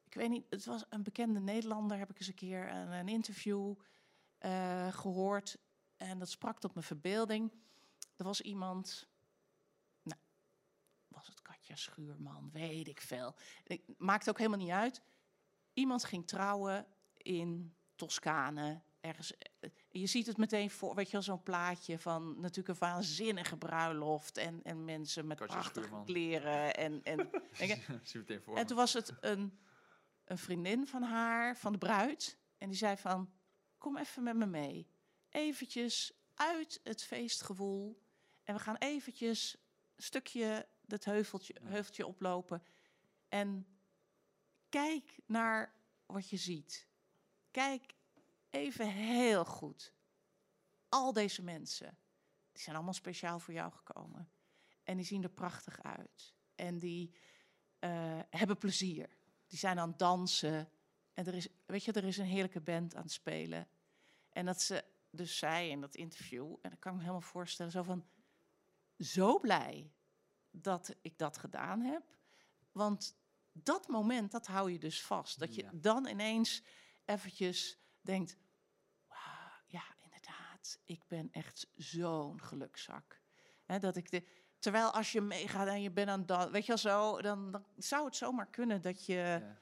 [0.09, 3.07] Ik weet niet, het was een bekende Nederlander, heb ik eens een keer een, een
[3.07, 3.75] interview
[4.37, 5.57] eh, gehoord.
[5.97, 7.51] En dat sprak tot mijn verbeelding.
[8.15, 9.07] Er was iemand,
[10.03, 10.19] nou,
[11.07, 13.35] was het Katja Schuurman, weet ik veel.
[13.63, 15.01] Ik, maakt ook helemaal niet uit.
[15.73, 16.85] Iemand ging trouwen
[17.17, 19.37] in Toscane, ergens.
[19.59, 23.57] eh, Je ziet het meteen voor, weet je wel, zo'n plaatje van natuurlijk een waanzinnige
[23.57, 26.05] bruiloft en, en mensen met Katja prachtige Schuurman.
[26.05, 27.19] kleren en, en
[28.55, 28.65] en me.
[28.65, 29.59] toen was het een,
[30.29, 32.37] een vriendin van haar, van de bruid.
[32.57, 33.33] En die zei van,
[33.77, 34.89] kom even met me mee.
[35.29, 38.03] Eventjes uit het feestgevoel.
[38.43, 39.57] En we gaan eventjes
[39.95, 42.63] een stukje dat heuveltje, heuveltje oplopen.
[43.27, 43.67] En
[44.69, 45.73] kijk naar
[46.05, 46.87] wat je ziet.
[47.51, 47.93] Kijk
[48.49, 49.93] even heel goed.
[50.89, 51.97] Al deze mensen,
[52.51, 54.31] die zijn allemaal speciaal voor jou gekomen.
[54.83, 56.33] En die zien er prachtig uit.
[56.55, 57.15] En die
[57.79, 59.18] eh, hebben plezier.
[59.49, 60.69] Die zijn aan het dansen.
[61.13, 63.67] En er is, weet je, er is een heerlijke band aan het spelen.
[64.29, 67.71] En dat ze dus zei in dat interview, en dat kan ik me helemaal voorstellen,
[67.71, 68.05] zo van,
[68.99, 69.91] zo blij
[70.51, 72.03] dat ik dat gedaan heb.
[72.71, 73.15] Want
[73.51, 75.39] dat moment, dat hou je dus vast.
[75.39, 75.71] Dat je Ja.
[75.73, 76.63] dan ineens
[77.05, 78.37] eventjes denkt,
[79.07, 83.21] wauw, ja, inderdaad, ik ben echt zo'n gelukzak.
[83.65, 84.23] Hè, dat ik de,
[84.59, 87.65] terwijl als je meegaat en je bent aan dat, weet je wel zo, dan, dan
[87.77, 89.55] zou het zomaar kunnen dat je, ja.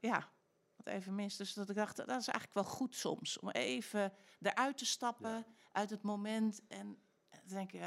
[0.00, 0.30] Ja.
[0.76, 1.38] wat even mist.
[1.38, 5.30] Dus dat ik dacht, dat is eigenlijk wel goed soms, om even eruit te stappen
[5.30, 5.44] Ja.
[5.72, 6.98] uit het moment en
[7.30, 7.80] te denken,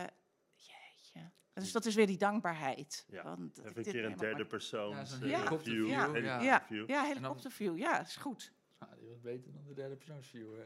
[0.53, 1.31] jeetje.
[1.53, 3.05] Dus dat is weer die dankbaarheid.
[3.07, 4.95] Ja, Want Even een keer een derde persoon.
[4.95, 6.41] Ja, eh, helikopterview, view, ja.
[6.41, 6.65] ja.
[6.87, 8.53] Ja, helikopterview, ja, is goed.
[8.77, 10.47] Ah, die was beter dan de derde persoonsview.
[10.55, 10.63] hè.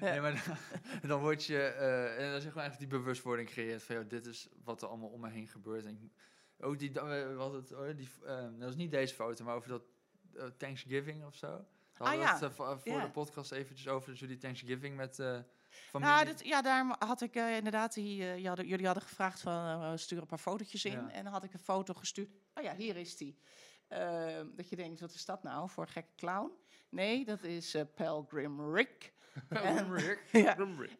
[0.10, 0.44] Nee, maar
[1.00, 4.08] dan, dan word je, eh, en dan zeg maar eigenlijk die bewustwording creëert van, joh,
[4.08, 5.84] dit is wat er allemaal om me heen gebeurt.
[5.84, 6.12] En ik-
[6.64, 9.68] ook die, we hadden het, oh, die, eh, dat was niet deze foto, maar over
[9.68, 9.82] dat
[10.36, 11.56] eh, Thanksgiving of zo.
[11.96, 12.32] We hadden ja.
[12.34, 13.04] het, eh, voor Ja.
[13.04, 16.12] de podcast eventjes over dus jullie Thanksgiving met eh familie.
[16.14, 19.40] Nou, dit, ja, daar had ik eh, inderdaad, die, eh, je hadden, jullie hadden gevraagd
[19.40, 20.92] van eh, stuur een paar fotootjes in.
[20.92, 21.10] Ja.
[21.10, 22.28] En dan had ik een foto gestuurd.
[22.54, 23.38] Oh ja, hier is die.
[23.88, 26.52] Ehm, dat je denkt, wat is dat nou voor een gekke clown?
[26.88, 29.12] Nee, dat is eh Pelgrim Rick.
[29.48, 30.20] En- Rick.
[30.32, 30.56] ja.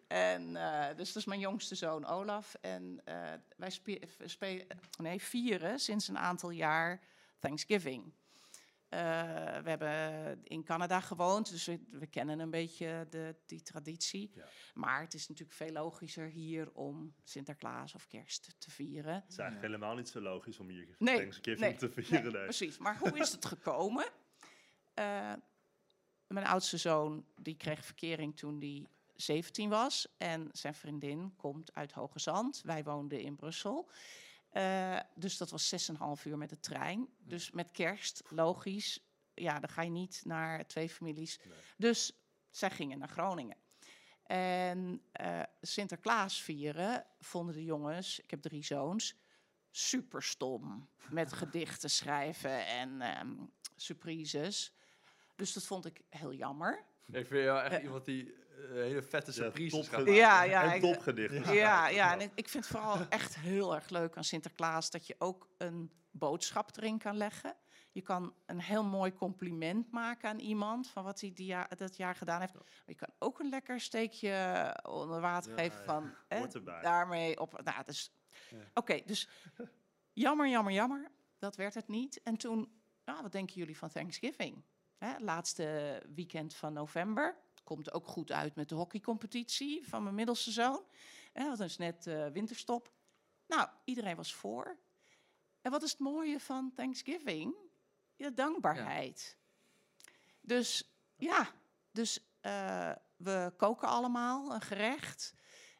[0.09, 2.55] En eh, dus dat is mijn jongste zoon Olaf.
[2.61, 3.71] En eh, wij
[4.99, 7.01] nee, vieren sinds een aantal jaar
[7.39, 8.13] Thanksgiving.
[8.95, 9.01] Eh,
[9.63, 14.31] we hebben in Canada gewoond, dus we, we kennen een beetje de, die traditie.
[14.35, 14.45] Ja.
[14.75, 19.15] Maar het is natuurlijk veel logischer hier om Sinterklaas of kerst te vieren.
[19.15, 22.23] Het is eigenlijk helemaal niet zo logisch om hier Nee, Thanksgiving nee, te vieren.
[22.23, 22.43] Nee, nee.
[22.43, 22.79] precies.
[22.79, 24.05] Maar hoe is het gekomen?
[24.95, 25.33] Eh,
[26.27, 30.15] mijn oudste zoon die kreeg verkering toen hij 17 was.
[30.19, 32.63] En zijn vriendin komt uit Hoge Zand.
[32.65, 33.91] Wij woonden in Brussel.
[34.55, 37.09] Eh, dus dat was 6,5 uur met de trein.
[37.19, 39.01] Dus met kerst, logisch.
[39.35, 41.39] Ja, dan ga je niet naar twee families.
[41.45, 41.59] Nee.
[41.77, 42.13] Dus
[42.51, 43.57] zij gingen naar Groningen.
[44.27, 49.17] En eh, Sinterklaas vieren vonden de jongens, ik heb drie zoons,
[49.71, 50.89] super stom.
[51.09, 53.35] Met gedichten schrijven en ehm,
[53.77, 54.73] surprises.
[55.37, 56.85] Dus dat vond ik heel jammer.
[57.21, 57.83] Ik vind jou echt Eh.
[57.83, 60.07] iemand die eh, hele vette Ja, surprises top gaat.
[60.07, 60.63] Ja, ja.
[60.63, 61.55] en ik- topgedichten.
[61.55, 65.15] Ja, ja, en ik- vind het vooral echt heel erg leuk aan Sinterklaas dat je
[65.19, 67.57] ook een boodschap erin kan leggen.
[67.93, 72.15] Je kan een heel mooi compliment maken aan iemand van wat hij die dat jaar
[72.15, 72.55] gedaan heeft.
[72.55, 76.15] Maar je kan ook een lekker steekje onder water Ja, geven ja, van
[76.83, 77.61] daarmee op.
[77.65, 78.13] Nou, dus,
[78.51, 78.57] Ja.
[78.75, 79.29] Oké, dus
[80.13, 81.11] jammer, jammer, jammer.
[81.39, 82.23] Dat werd het niet.
[82.23, 84.63] En toen, nou, wat denken jullie van Thanksgiving?
[84.97, 87.37] Hè, laatste weekend van november.
[87.65, 90.85] Komt ook goed uit met de hockeycompetitie van mijn middelste zoon.
[91.33, 92.93] Hè, dat is net eh, winterstop.
[93.47, 94.79] Nou, iedereen was voor.
[95.61, 97.55] En wat is het mooie van Thanksgiving?
[98.17, 99.39] Ja, dankbaarheid.
[100.41, 101.51] Dus ja,
[101.91, 105.35] dus eh, we koken allemaal een gerecht.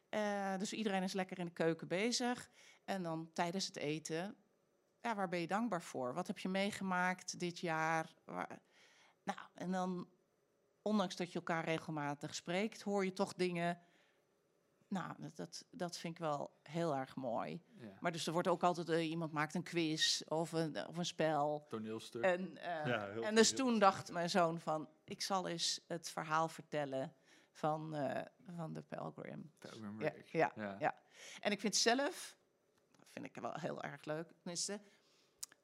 [0.09, 2.49] Eh, dus iedereen is lekker in de keuken bezig.
[2.83, 4.35] En dan tijdens het eten,
[5.01, 6.13] ja, waar ben je dankbaar voor?
[6.13, 8.13] Wat heb je meegemaakt dit jaar?
[8.23, 8.61] Waar-
[9.25, 10.09] nou, en dan,
[10.81, 13.79] ondanks dat je elkaar regelmatig spreekt, hoor je toch dingen.
[14.87, 17.61] Nou, dat, dat, dat vind ik wel heel erg mooi.
[17.79, 17.97] Ja.
[17.99, 21.05] Maar dus er wordt ook altijd, eh, iemand maakt een quiz of een, of een
[21.05, 21.65] spel.
[21.69, 22.23] Toneelstuk.
[22.23, 26.09] En, eh, Ja, heel en dus toen dacht mijn zoon van, ik zal eens het
[26.09, 27.15] verhaal vertellen
[27.51, 29.51] van, eh, van de pelgrim.
[29.57, 30.75] Pilgrim Ja, ja, Ja.
[30.79, 30.95] ja.
[31.39, 32.37] En ik vind zelf,
[32.99, 34.81] dat vind ik wel heel erg leuk, tenminste.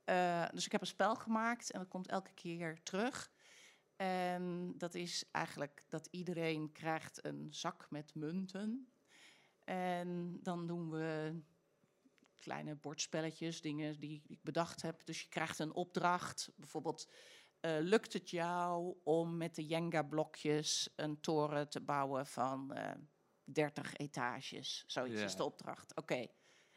[0.04, 3.32] eh, dus ik heb een spel gemaakt en dat komt elke keer terug.
[4.01, 8.91] En dat is eigenlijk dat iedereen krijgt een zak met munten.
[9.63, 11.39] En dan doen we
[12.37, 15.05] kleine bordspelletjes, dingen die ik bedacht heb.
[15.05, 16.51] Dus je krijgt een opdracht.
[16.55, 17.11] Bijvoorbeeld,
[17.59, 22.95] eh, lukt het jou om met de Jenga-blokjes een toren te bouwen van eh
[23.43, 24.83] 30 etages?
[24.87, 25.25] Zoiets Ja.
[25.25, 25.95] is de opdracht.
[25.95, 26.27] Oké,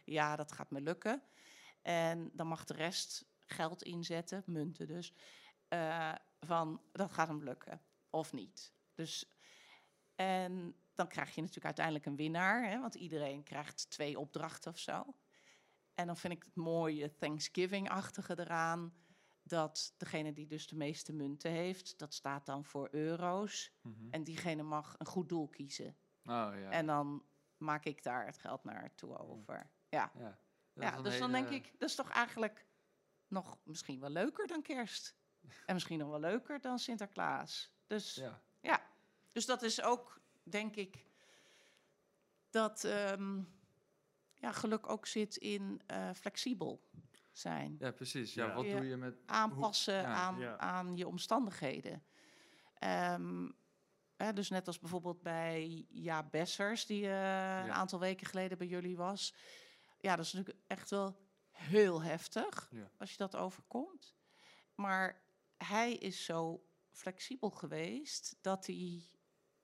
[0.05, 1.23] ja, dat gaat me lukken.
[1.83, 5.15] En dan mag de rest geld inzetten, munten dus,
[5.69, 7.81] eh, van dat gaat hem lukken
[8.11, 8.73] of niet.
[8.95, 9.31] Dus,
[10.15, 14.79] en dan krijg je natuurlijk uiteindelijk een winnaar, hè, want iedereen krijgt twee opdrachten of
[14.79, 15.15] zo.
[15.95, 18.95] En dan vind ik het mooie Thanksgiving-achtige eraan,
[19.43, 23.73] dat degene die dus de meeste munten heeft, dat staat dan voor euro's.
[23.83, 24.11] Mhm.
[24.11, 25.97] En diegene mag een goed doel kiezen.
[26.25, 26.71] Oh ja.
[26.71, 27.25] En dan
[27.57, 29.71] maak ik daar het geld naartoe over.
[29.89, 30.39] Ja, ja.
[30.73, 32.67] Ja dus dan denk ik, dat is toch eigenlijk
[33.29, 35.17] nog misschien wel leuker dan kerst.
[35.67, 37.71] En misschien nog wel leuker dan Sinterklaas.
[37.87, 38.41] Dus Ja.
[38.61, 38.83] ja,
[39.33, 41.07] dus dat is ook, denk ik,
[42.51, 43.43] dat ehm,
[44.35, 46.89] ja, geluk ook zit in eh, flexibel
[47.33, 47.77] zijn.
[47.79, 48.35] ja, precies.
[48.35, 48.55] Ja, Ja.
[48.55, 49.17] wat doe je met...
[49.27, 50.05] Aanpassen ja.
[50.15, 50.57] aan, Ja.
[50.59, 52.05] aan je omstandigheden.
[52.79, 53.51] Ehm,
[54.17, 58.67] hè, dus net als bijvoorbeeld bij Ja Bessers, die eh, een aantal weken geleden bij
[58.67, 59.35] jullie was.
[60.01, 61.17] Ja, dat is natuurlijk echt wel
[61.51, 62.91] heel heftig Ja.
[62.99, 64.15] als je dat overkomt.
[64.75, 65.23] Maar
[65.65, 69.03] hij is zo flexibel geweest dat hij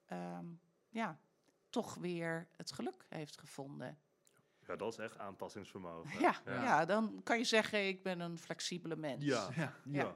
[0.07, 0.47] ehm,
[0.89, 1.21] ja,
[1.71, 3.99] toch weer het geluk heeft gevonden.
[4.67, 6.21] Ja, dat is echt aanpassingsvermogen.
[6.21, 6.63] Ja, Ja.
[6.63, 6.85] ja.
[6.85, 9.25] dan kan je zeggen, ik ben een flexibele mens.
[9.25, 9.49] Ja.
[9.57, 9.75] Ja.
[9.85, 10.15] ja.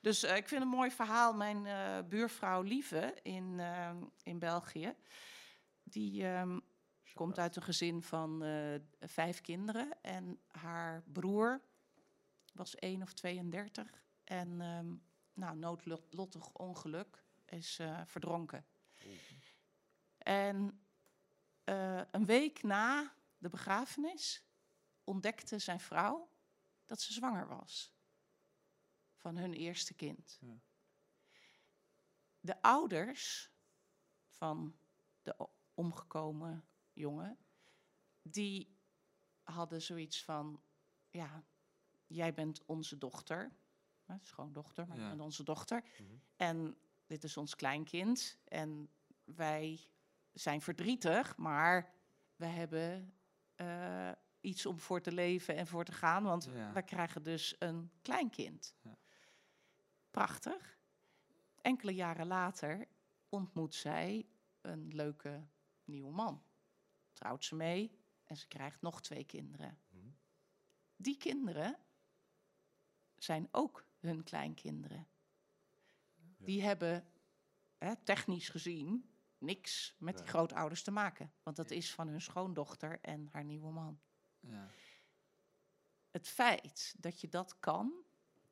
[0.00, 1.34] Dus eh, ik vind een mooi verhaal.
[1.34, 4.94] Mijn eh, buurvrouw Lieve in, ehm, in België,
[5.82, 6.58] die ehm,
[7.14, 10.02] komt uit een gezin van eh, vijf kinderen.
[10.02, 11.60] En haar broer
[12.52, 14.04] was 1 of 32.
[14.24, 14.94] En ehm
[15.34, 18.66] nou, noodlottig ongeluk is eh, verdronken.
[20.18, 20.86] En
[21.64, 24.44] eh, een week na de begrafenis
[25.04, 26.28] ontdekte zijn vrouw
[26.84, 27.92] dat ze zwanger was
[29.14, 30.38] van hun eerste kind.
[30.40, 30.60] Ja.
[32.40, 33.50] De ouders
[34.26, 34.76] van
[35.22, 37.38] de omgekomen jongen,
[38.22, 38.78] die
[39.42, 40.62] hadden zoiets van,
[41.10, 41.44] ja,
[42.06, 43.52] jij bent onze dochter,
[44.04, 45.16] hè, schoondochter, maar Ja.
[45.16, 45.84] onze dochter.
[45.98, 46.14] Mhm.
[46.36, 48.88] En dit is ons kleinkind en
[49.24, 49.80] wij
[50.32, 51.92] zijn verdrietig, maar
[52.36, 53.14] we hebben
[53.54, 56.72] eh, iets om voor te leven en voor te gaan, want Ja.
[56.72, 58.74] wij krijgen dus een kleinkind.
[58.82, 58.98] Ja.
[60.10, 60.78] Prachtig.
[61.60, 62.88] Enkele jaren later
[63.28, 64.26] ontmoet zij
[64.60, 65.46] een leuke
[65.84, 66.42] nieuwe man.
[67.12, 69.78] Trouwt ze mee en ze krijgt nog twee kinderen.
[69.90, 70.08] Mhm.
[70.96, 71.78] Die kinderen
[73.16, 75.08] zijn ook hun kleinkinderen.
[76.14, 76.44] Ja.
[76.44, 77.06] Die hebben
[77.78, 81.32] hè, technisch gezien niks met die grootouders te maken.
[81.42, 84.00] Want dat is van hun schoondochter en haar nieuwe man.
[84.40, 84.68] Ja.
[86.10, 87.92] Het feit dat je dat kan,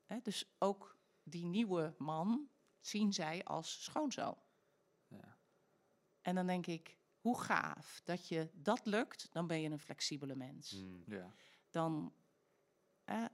[0.05, 2.49] hè, dus ook die nieuwe man
[2.79, 4.37] zien zij als schoonzoon.
[5.07, 5.37] Ja.
[6.21, 10.35] En dan denk ik, hoe gaaf dat je dat lukt, dan ben je een flexibele
[10.35, 10.83] mens.
[11.05, 11.33] Ja.
[11.69, 12.13] Dan,
[13.03, 13.25] hè,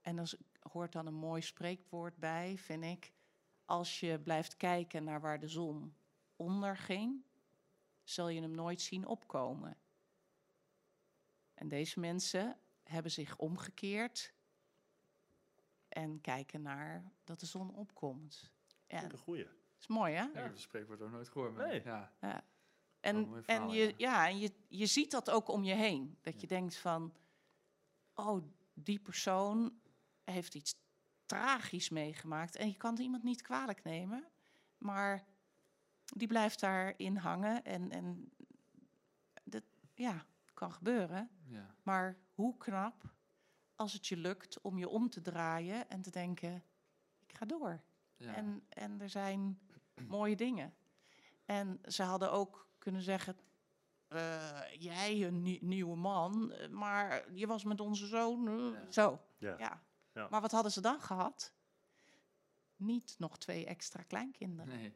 [0.00, 0.26] en dan
[0.60, 3.12] hoort dan een mooi spreekwoord bij, vind ik.
[3.64, 5.94] Als je blijft kijken naar waar de zon
[6.36, 7.24] onderging,
[8.02, 9.76] zal je hem nooit zien opkomen.
[11.54, 14.34] En deze mensen hebben zich omgekeerd
[15.88, 18.50] en kijken naar dat de zon opkomt.
[18.86, 19.46] Ja, dat een goeie.
[19.78, 20.24] is mooi, hè?
[20.24, 21.54] Ik heb het spreekwoord ook nooit gehoord.
[21.54, 21.82] maar Nee.
[21.84, 22.12] Ja.
[22.20, 22.44] Ja.
[23.00, 23.94] En, en, je, ja.
[23.96, 24.28] ja.
[24.28, 26.18] en je, je ziet dat ook om je heen.
[26.20, 26.40] Dat Ja.
[26.40, 27.14] je denkt van,
[28.14, 28.44] oh,
[28.74, 29.80] die persoon
[30.30, 30.74] heeft iets
[31.26, 32.56] tragisch meegemaakt.
[32.56, 34.24] En je kan het iemand niet kwalijk nemen,
[34.78, 35.24] maar
[36.16, 37.64] die blijft daarin hangen.
[37.64, 38.32] En, en
[39.44, 39.62] dat,
[39.94, 40.24] ja,
[40.54, 41.30] kan gebeuren.
[41.46, 41.74] Ja.
[41.82, 43.02] Maar hoe knap
[43.74, 46.62] als het je lukt om je om te draaien en te denken,
[47.18, 47.80] ik ga door.
[48.16, 48.34] Ja.
[48.34, 49.60] En, en er zijn
[50.08, 50.74] mooie dingen.
[51.44, 53.36] En ze hadden ook kunnen zeggen:
[54.08, 58.48] eh, Jij, een nie- nieuwe man, eh, maar je was met onze zoon.
[58.48, 58.90] eh, Ja.
[58.90, 59.20] Zo.
[59.38, 59.54] Ja.
[59.58, 59.82] Ja.
[60.12, 60.28] Ja.
[60.30, 61.52] Maar wat hadden ze dan gehad?
[62.76, 64.74] Niet nog twee extra kleinkinderen.
[64.76, 64.94] Nee.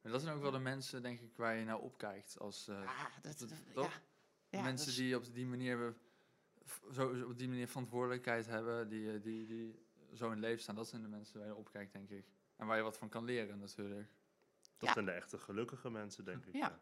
[0.00, 2.38] Maar dat zijn ook wel de mensen, denk ik, waar je naar opkijkt.
[2.38, 3.92] Als, eh, Ah, dat, dat- dat- toch?
[3.92, 4.58] ja.
[4.58, 5.94] Ja, mensen dus- die op die manier
[6.92, 10.74] zo, op die manier verantwoordelijkheid hebben, die, eh, die, die zo in het leven staan,
[10.74, 12.26] dat zijn de mensen waar je opkijkt, denk ik.
[12.56, 14.08] En waar je wat van kan leren, natuurlijk.
[14.76, 14.92] Dat Ja.
[14.92, 16.54] zijn de echte gelukkige mensen, denk ik.
[16.54, 16.80] Ja.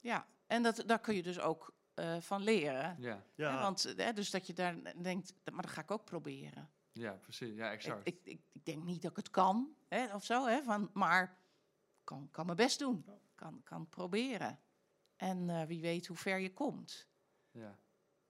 [0.00, 2.96] Ja, en dat, daar kun je dus ook eh, van leren.
[3.00, 3.54] Ja, Ja.
[3.56, 6.70] Hè, want eh, dus dat je daar denkt, maar dat ga ik ook proberen.
[6.94, 7.54] Ja precies.
[7.56, 8.06] Ja, Ik, exact.
[8.08, 11.38] ik, ik, ik denk niet dat ik het kan, hè, of zo, hè, van, maar
[12.04, 13.04] kan, kan mijn best doen.
[13.34, 14.58] Kan, kan proberen.
[15.16, 17.08] En eh, wie weet hoe ver je komt.
[17.50, 17.78] ja.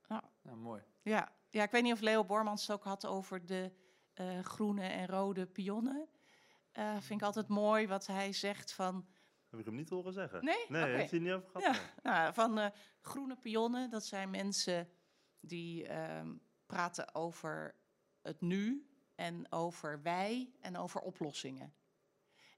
[0.09, 0.23] Ja.
[0.43, 0.83] ja, mooi.
[1.03, 3.73] Ja, ja ik weet niet of Leo Bormans het ook had over de
[4.13, 6.09] eh, groene en rode pionnen.
[6.73, 9.07] Eh, vind ik altijd mooi wat hij zegt van,
[9.51, 10.45] Heb ik hem niet horen zeggen?
[10.45, 10.65] Nee?
[10.69, 10.91] Nee, Oké.
[10.91, 11.75] heeft hij het niet over gehad?
[11.77, 11.81] Ja.
[11.83, 11.91] Nee.
[12.03, 13.91] nou, van eh, groene pionnen.
[13.91, 14.89] Dat zijn mensen
[15.41, 16.35] die ehm,
[16.67, 17.75] praten over
[18.25, 21.75] het nu en over wij en over oplossingen.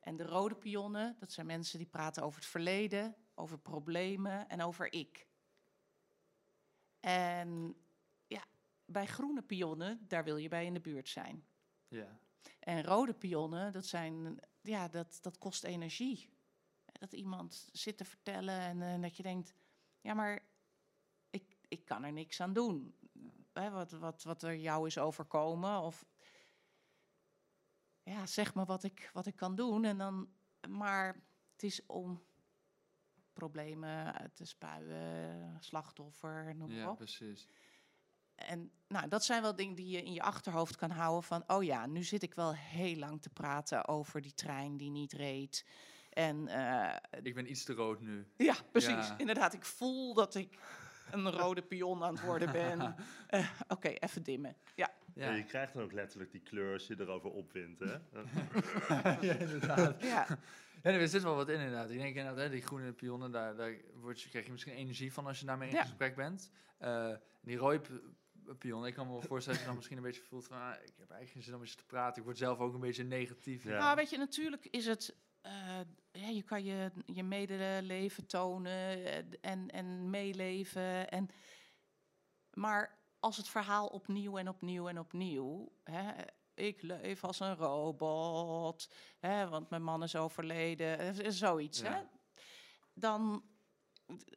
[0.01, 4.63] En de rode pionnen, dat zijn mensen die praten over het verleden, over problemen en
[4.63, 5.29] over ik.
[7.01, 7.77] En
[8.27, 8.45] ja,
[8.85, 11.47] bij groene pionnen, daar wil je bij in de buurt zijn.
[11.89, 12.21] Ja,
[12.61, 16.35] En rode pionnen, dat, zijn, ja, dat, dat kost energie.
[16.93, 19.55] Dat iemand zit te vertellen en, eh, dat je denkt,
[20.01, 20.43] ja, maar
[21.31, 22.95] ik, ik kan er niks aan doen.
[23.57, 25.81] Hè, wat, wat, wat er jou is overkomen.
[25.81, 26.05] Of
[28.03, 29.85] ja, zeg me wat ik, wat ik kan doen.
[29.85, 30.29] En dan,
[30.69, 31.07] maar
[31.53, 32.23] het is om
[33.33, 36.97] problemen uit te spuien, slachtoffer, noem maar ja op.
[36.97, 37.49] precies.
[38.35, 41.65] En nou, dat zijn wel dingen die je in je achterhoofd kan houden van, oh
[41.65, 45.67] ja, nu zit ik wel heel lang te praten over die trein die niet reed.
[46.11, 48.27] En eh, Ik ben iets te rood nu.
[48.37, 48.91] ja, precies.
[49.07, 49.19] Ja.
[49.19, 50.59] Inderdaad, ik voel dat ik
[51.11, 52.95] een rode pion aan het worden ben.
[53.27, 54.57] Eh, Oké, even dimmen.
[54.75, 57.79] Ja, Ja, je krijgt dan ook letterlijk die kleur als je erover opwint.
[57.79, 57.87] Hè?
[59.27, 60.03] ja inderdaad.
[60.13, 60.27] ja,
[60.83, 61.91] Ja, er zit wel wat in inderdaad.
[61.91, 65.13] Ik denk inderdaad, hè, die groene pionnen, daar, daar word je, krijg je misschien energie
[65.13, 65.81] van als je daarmee in Ja.
[65.83, 66.51] gesprek bent.
[66.79, 67.81] Eh, die rode
[68.59, 70.73] pion, ik kan me wel voorstellen dat je dan misschien een beetje voelt van, ah,
[70.75, 72.19] ik heb eigenlijk geen zin om eens te praten.
[72.19, 73.65] Ik word zelf ook een beetje negatief.
[73.65, 73.79] Ja.
[73.79, 75.17] Nou, weet je, natuurlijk is het.
[75.41, 75.81] eh,
[76.17, 81.11] ja, je kan je, je medeleven tonen eh, en, en meeleven.
[81.11, 81.29] En,
[82.53, 85.73] maar als het verhaal opnieuw en opnieuw en opnieuw.
[85.85, 86.13] Hè,
[86.55, 91.81] ik leef als een robot, hè, want mijn man is overleden, eh, zoiets.
[91.81, 91.93] Ja.
[91.93, 92.03] Hè,
[92.95, 93.45] dan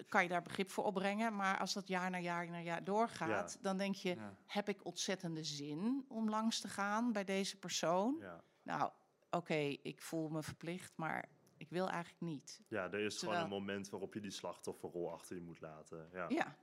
[0.08, 1.36] kan je daar begrip voor opbrengen.
[1.36, 4.36] Maar als dat jaar na jaar na jaar doorgaat, dan denk je: Ja.
[4.46, 8.24] heb ik ontzettende zin om langs te gaan bij deze persoon?
[8.64, 8.92] Nou,
[9.30, 11.30] oké, ik voel me verplicht, maar
[11.60, 12.62] ik wil eigenlijk niet.
[12.68, 16.10] ja, er is gewoon een moment waarop je die slachtofferrol achter je moet laten.
[16.14, 16.26] Ja.
[16.30, 16.58] Ja,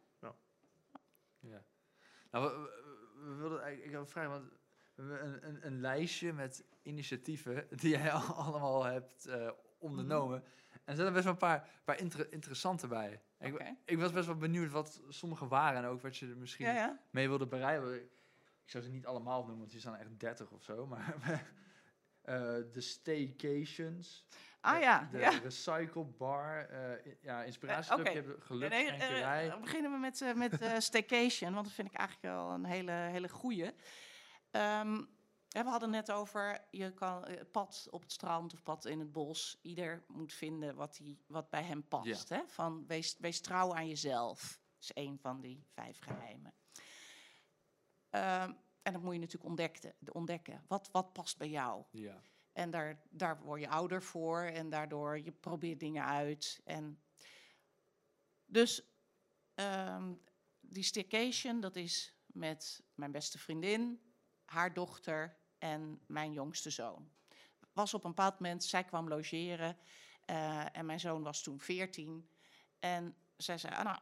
[1.41, 1.65] Ja.
[2.31, 2.85] Nou, we, we-
[3.29, 4.49] we wilden eigenlijk, ik heb een vraag, want
[4.95, 10.43] we hebben een, een, een lijstje met initiatieven die jij al- allemaal hebt eh, ondernomen.
[10.73, 13.23] En er zijn er best wel een paar, paar inter- interessante bij.
[13.85, 16.75] Ik, was best wel benieuwd wat sommige waren en ook wat je er misschien ja,
[16.75, 17.01] ja.
[17.11, 17.95] mee wilde bereiken.
[18.63, 20.87] Ik zou ze niet allemaal noemen, want die staan echt 30 of zo.
[20.87, 21.15] Maar
[22.23, 22.35] eh,
[22.73, 24.27] de staycations.
[24.67, 25.31] Ah ja, De ja.
[25.31, 26.69] recycle bar.
[26.69, 28.23] eh, i- ja, inspiratieclubje, oké.
[28.23, 29.51] de geluk, Nee, schenkerij.
[29.51, 32.65] eh, beginnen we met, eh, met eh, staycation, want dat vind ik eigenlijk wel een
[32.65, 33.73] hele, hele goeie.
[35.49, 38.99] Ja, we hadden net over, je kan eh, pad op het strand of pad in
[38.99, 39.59] het bos.
[39.63, 42.29] Ieder moet vinden wat, die, wat bij hem past.
[42.29, 42.41] Hè?
[42.47, 44.41] Van wees, wees trouw aan jezelf.
[44.41, 46.55] Dat is een van die vijf geheimen.
[48.11, 48.53] Ehm,
[48.83, 49.95] en dat moet je natuurlijk ontdekken.
[50.13, 50.65] ontdekken.
[50.69, 51.85] Wat, wat past bij jou?
[51.91, 52.21] Ja.
[52.57, 56.61] En daar, daar word je ouder voor en daardoor je probeert dingen uit.
[56.65, 57.01] En
[58.47, 58.83] dus
[59.55, 60.15] ehm,
[60.61, 64.01] die staycation, dat is met mijn beste vriendin,
[64.45, 67.11] haar dochter en mijn jongste zoon.
[67.73, 69.77] Was op een bepaald moment, zij kwam logeren
[70.25, 72.29] eh, en mijn zoon was toen 14.
[72.79, 73.99] En zij zei, ah, nou,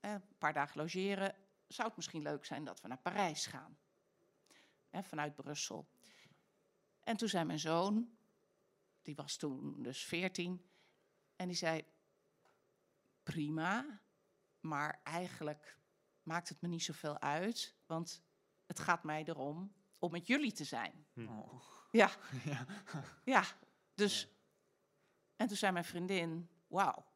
[0.00, 1.34] eh, een paar dagen logeren,
[1.66, 3.78] zou het misschien leuk zijn dat we naar Parijs gaan?
[4.90, 5.88] Vanuit Brussel.
[7.06, 8.16] En toen zei mijn zoon,
[9.02, 10.70] die was toen dus 14,
[11.36, 11.84] en die zei:
[13.22, 14.00] Prima,
[14.60, 15.78] maar eigenlijk
[16.22, 18.22] maakt het me niet zoveel uit, want
[18.66, 21.06] het gaat mij erom om met jullie te zijn.
[21.16, 21.62] Oh.
[21.90, 22.10] Ja,
[22.44, 22.66] ja.
[23.24, 23.44] ja.
[23.94, 24.28] Dus,
[25.36, 27.06] en toen zei mijn vriendin: Wauw,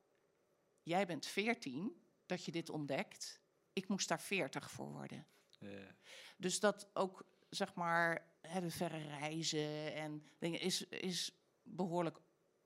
[0.83, 3.41] jij bent 14 dat je dit ontdekt.
[3.73, 5.27] Ik moest daar 40 voor worden.
[5.59, 5.95] Ja.
[6.37, 8.30] Dus dat ook, zeg maar,
[8.61, 11.33] de verre reizen en dingen is, is
[11.63, 12.21] behoorlijk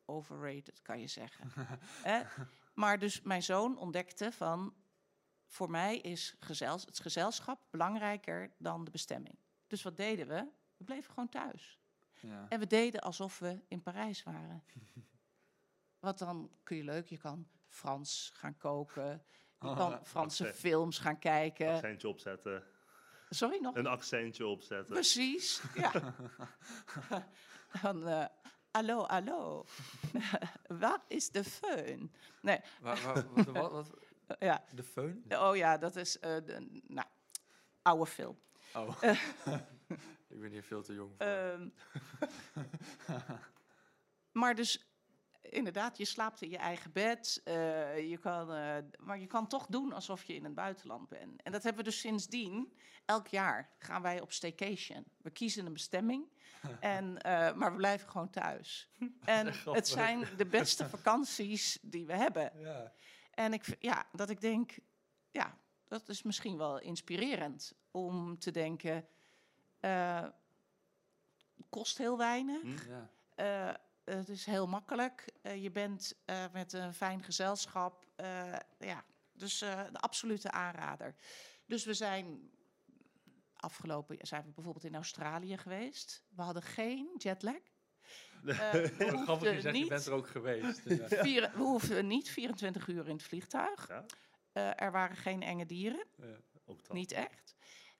[0.04, 1.50] overrated, kan je zeggen.
[2.10, 2.22] Hè?
[2.74, 4.74] Maar dus mijn zoon ontdekte van,
[5.46, 9.38] voor mij is gezels, het gezelschap belangrijker dan de bestemming.
[9.66, 10.48] Dus wat deden we?
[10.76, 11.78] We bleven gewoon thuis.
[12.20, 12.46] Ja.
[12.48, 14.64] En we deden alsof we in Parijs waren.
[15.98, 19.24] Wat dan kun je leuk, je kan Frans gaan koken,
[19.60, 20.04] je Oh, kan.
[20.06, 21.68] Franse films gaan kijken.
[21.72, 22.64] accentje opzetten.
[23.34, 23.76] Sorry nog?
[23.76, 24.94] Een accentje opzetten.
[24.94, 25.92] Precies, ja.
[27.82, 28.26] Dan, eh,
[28.70, 29.64] hallo, hallo.
[30.66, 32.10] Waar is de föhn?
[32.40, 33.90] Nee, Waar, waar, wat, wat, wat-
[34.38, 34.64] ja.
[34.74, 35.24] De föhn?
[35.28, 37.06] Oh ja, dat is, eh de, nou,
[37.82, 38.38] oude film.
[38.74, 39.02] Oh.
[40.28, 41.26] ik ben hier veel te jong voor.
[41.26, 41.68] Ehm,
[44.32, 44.93] maar dus,
[45.50, 47.40] inderdaad, je slaapt in je eigen bed.
[47.44, 51.42] eh, je kan, eh, maar je kan toch doen alsof je in het buitenland bent.
[51.42, 52.72] En dat hebben we dus sindsdien.
[53.04, 55.04] Elk jaar gaan wij op staycation.
[55.22, 56.26] We kiezen een bestemming.
[56.80, 58.90] En, eh, maar we blijven gewoon thuis.
[59.24, 62.52] En het zijn de beste vakanties die we hebben.
[62.60, 62.92] ja.
[63.30, 64.78] En ik, ja, dat ik denk,
[65.30, 69.08] ja, dat is misschien wel inspirerend om te denken,
[71.68, 72.90] kost heel weinig, Hm?
[73.36, 73.80] ja.
[74.04, 79.58] Het is heel makkelijk, eh, je bent eh, met een fijn gezelschap, eh, ja, dus
[79.58, 81.14] de absolute aanrader.
[81.66, 82.50] Dus we zijn
[83.56, 86.24] afgelopen, zijn we bijvoorbeeld in Australië geweest.
[86.36, 87.54] We hadden geen jetlag.
[88.42, 90.88] We Grappig hoefden je niet- bent er ook geweest.
[90.88, 91.22] Dus, ja.
[91.24, 93.88] Vier, we hoeven niet 24 uur in het vliegtuig.
[93.88, 96.36] Ja, er waren geen enge dieren, Ja.
[96.64, 96.92] ook dat.
[96.92, 97.54] niet echt.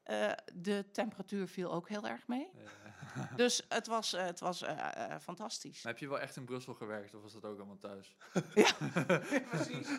[0.04, 2.48] Eh, de temperatuur viel ook heel erg mee.
[2.54, 2.70] Ja.
[3.36, 5.82] Dus het was, eh, het was eh, fantastisch.
[5.82, 8.16] Maar heb je wel echt in Brussel gewerkt of was dat ook allemaal thuis?
[9.50, 9.88] Precies.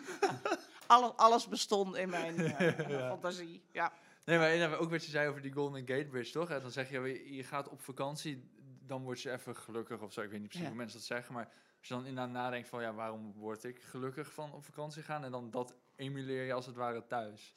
[0.86, 3.62] Alle, alles bestond in mijn eh, fantasie.
[3.72, 3.92] Ja.
[4.24, 6.50] Nee, maar inderdaad, ook wat je zei over die Golden Gate Bridge, toch?
[6.50, 8.50] En dan zeg je, je- je gaat op vakantie,
[8.82, 10.20] dan word je even gelukkig of zo.
[10.20, 10.72] Ik weet niet precies Ja.
[10.72, 11.44] hoe mensen dat zeggen, maar
[11.78, 15.24] als je dan inderdaad nadenkt van, ja, waarom word ik gelukkig van op vakantie gaan?
[15.24, 17.54] En dan dat emuleer je als het ware thuis.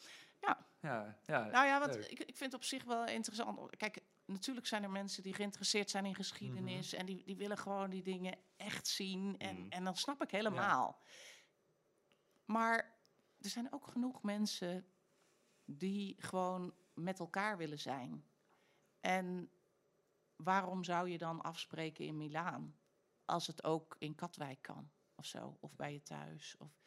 [0.82, 1.17] Ja.
[1.25, 1.45] Ja.
[1.45, 2.05] Nou ja, wat, leuk.
[2.05, 3.75] ik, ik vind het op zich wel interessant.
[3.77, 6.93] Kijk, natuurlijk zijn er mensen die geïnteresseerd zijn in geschiedenis.
[6.93, 9.38] En die, die willen gewoon die dingen echt zien.
[9.38, 9.69] En, Mm.
[9.69, 11.01] en dan snap ik helemaal.
[12.45, 12.97] Maar
[13.41, 14.86] er zijn ook genoeg mensen
[15.65, 18.25] die gewoon met elkaar willen zijn.
[18.99, 19.49] En
[20.36, 22.75] waarom zou je dan afspreken in Milaan?
[23.25, 25.57] Als het ook in Katwijk kan of zo.
[25.59, 26.55] Of bij je thuis.
[26.57, 26.78] Of,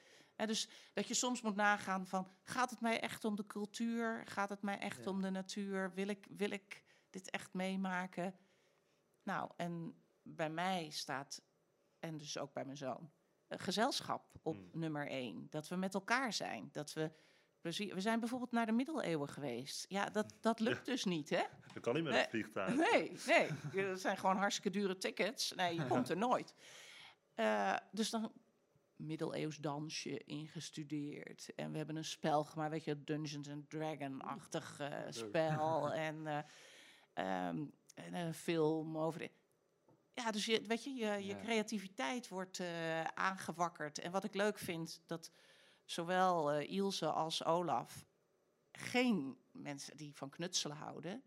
[0.47, 2.29] Dus dat je soms moet nagaan van...
[2.43, 4.23] gaat het mij echt om de cultuur?
[4.27, 5.11] Gaat het mij echt Ja.
[5.11, 5.93] om de natuur?
[5.95, 8.35] Wil ik, wil ik dit echt meemaken?
[9.23, 11.43] Nou, en bij mij staat,
[11.99, 13.11] en dus ook bij mijn zoon...
[13.47, 14.69] eh, gezelschap op Mm.
[14.73, 15.47] nummer één.
[15.51, 16.69] Dat we met elkaar zijn.
[16.73, 17.13] Dat we...
[17.61, 19.85] plezier- We zijn bijvoorbeeld naar de middeleeuwen geweest.
[19.89, 21.43] Ja, dat, dat lukt dus niet, hè?
[21.75, 22.75] Dat kan niet met een vliegtuig.
[22.75, 23.87] Nee, nee.
[23.87, 25.53] Dat zijn gewoon hartstikke dure tickets.
[25.53, 26.55] Nee, je komt er nooit.
[27.35, 28.33] Eh, dus dan
[29.07, 31.55] middeleeuws dansje ingestudeerd.
[31.55, 35.93] En we hebben een spel gemaakt, weet je, Dungeons and Dragon-achtig eh, spel.
[36.09, 36.39] en, eh,
[37.13, 39.31] ehm, en een film over de...
[40.15, 41.41] Ja, dus je, weet je, je, je Ja.
[41.41, 43.99] creativiteit wordt eh, aangewakkerd.
[43.99, 45.31] En wat ik leuk vind, dat
[45.85, 48.07] zowel Ilse als Olaf
[48.73, 51.23] geen mensen die van knutselen houden,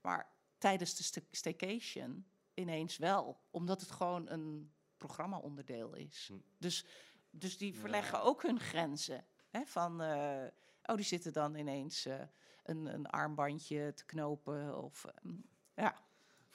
[0.00, 6.26] maar tijdens de sta- staycation ineens wel, omdat het gewoon een programma-onderdeel is.
[6.32, 6.38] Hm.
[6.58, 6.86] Dus,
[7.30, 7.78] dus die Ja.
[7.80, 9.26] verleggen ook hun grenzen.
[9.50, 10.44] Hè, van, eh,
[10.84, 12.20] oh, die zitten dan ineens eh,
[12.64, 15.34] een, een armbandje te knopen of ehm,
[15.74, 16.04] ja.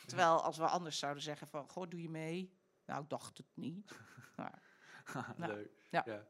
[0.05, 2.53] Terwijl als we anders zouden zeggen van, goh, doe je mee?
[2.85, 3.91] Nou, ik dacht het niet.
[4.35, 4.61] Maar,
[5.37, 5.69] Nou, Leuk.
[5.89, 6.01] ja.
[6.05, 6.25] Ja.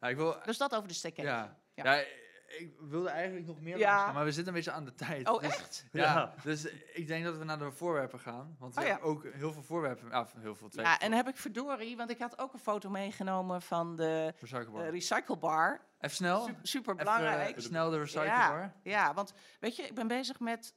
[0.00, 1.24] Ja, ik wil, dus dat over de stekker.
[1.24, 1.62] ja.
[1.74, 2.04] Ja.
[2.48, 2.54] Ja.
[2.58, 4.04] ik wilde eigenlijk nog meer Ja.
[4.04, 5.28] gaan, maar we zitten een beetje aan de tijd.
[5.28, 5.86] Oh, Dus- echt?
[5.92, 6.34] Ja, Ja.
[6.42, 8.56] dus ik denk dat we naar de voorwerpen gaan.
[8.58, 8.92] Want we Oh, ja.
[8.92, 10.12] hebben ook heel veel voorwerpen.
[10.12, 10.84] Ah, heel veel, twee.
[10.84, 14.84] Ja, en heb ik verdorie, want ik had ook een foto meegenomen van de Recyclebar.
[14.84, 15.80] eh, recyclebar.
[16.00, 16.40] Even snel.
[16.46, 17.56] Super, super Even, belangrijk.
[17.56, 18.72] eh, snel de recyclebar.
[18.82, 20.74] Ja, want weet je, ik ben bezig met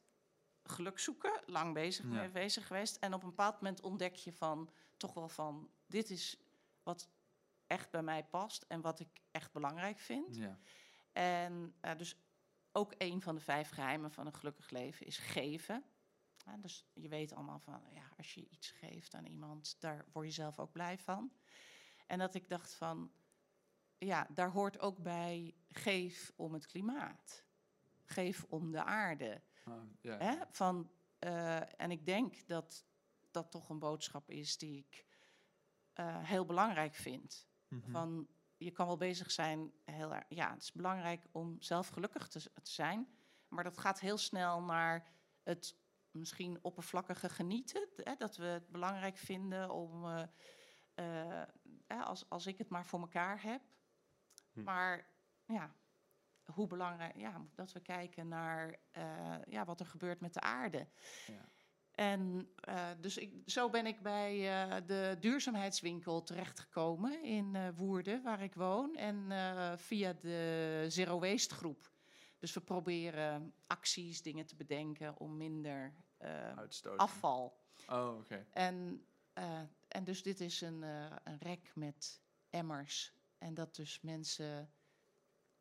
[0.64, 2.12] geluk zoeken, lang bezig Ja.
[2.12, 2.96] mee bezig geweest.
[2.96, 6.40] En op een bepaald moment ontdek je van, toch wel van, dit is
[6.84, 7.10] wat
[7.68, 10.36] echt bij mij past en wat ik echt belangrijk vind.
[10.36, 10.58] Ja.
[11.18, 12.16] En eh, dus
[12.72, 15.84] ook een van de vijf geheimen van een gelukkig leven is geven.
[16.46, 20.26] Ja, dus je weet allemaal van, ja, als je iets geeft aan iemand, daar word
[20.28, 21.32] je zelf ook blij van.
[22.08, 23.12] En dat ik dacht van,
[23.98, 27.46] ja, daar hoort ook bij, geef om het klimaat.
[28.06, 29.42] Geef om de aarde.
[29.64, 29.74] Ah.
[30.02, 30.36] Hè?
[30.50, 32.86] Van, eh, en ik denk dat
[33.32, 35.06] dat toch een boodschap is die ik
[35.94, 37.48] eh, heel belangrijk vind.
[37.68, 37.92] Mhm.
[37.92, 38.28] Van,
[38.58, 43.08] je kan wel bezig zijn, heel, ja, het is belangrijk om zelf gelukkig te, zijn.
[43.48, 45.12] Maar dat gaat heel snel naar
[45.44, 45.78] het
[46.12, 47.90] misschien oppervlakkige genieten.
[47.96, 51.42] Hè, dat we het belangrijk vinden om, eh,
[51.88, 53.62] eh, als, als ik het maar voor elkaar heb.
[54.54, 54.64] Hm.
[54.64, 55.10] Maar
[55.46, 55.76] ja,
[56.54, 60.88] hoe belangrijk, ja, dat we kijken naar eh, ja, wat er gebeurt met de aarde.
[61.28, 61.50] Ja.
[61.98, 68.24] En eh, dus ik, zo ben ik bij eh, de duurzaamheidswinkel terechtgekomen in eh, Woerden,
[68.24, 68.96] waar ik woon.
[68.96, 69.32] En
[69.80, 71.92] via de Zero Waste groep.
[72.40, 75.94] Dus we proberen acties, dingen te bedenken om minder
[76.96, 77.58] afval.
[77.90, 78.46] Oh, oké.
[78.52, 79.06] En,
[79.88, 80.82] en dus dit is een,
[81.24, 83.14] een rek met emmers.
[83.38, 84.70] En dat dus mensen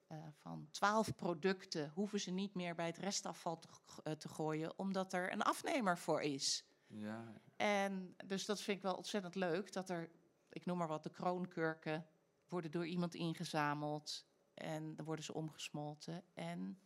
[0.07, 3.69] eh, van twaalf producten hoeven ze niet meer bij het restafval te,
[4.03, 6.65] eh, te gooien, omdat er een afnemer voor is.
[6.87, 7.33] Ja.
[7.57, 10.11] En dus dat vind ik wel ontzettend leuk, dat er,
[10.51, 12.07] ik noem maar wat, de kroonkurken
[12.49, 16.25] worden door iemand ingezameld en dan worden ze omgesmolten.
[16.35, 16.81] En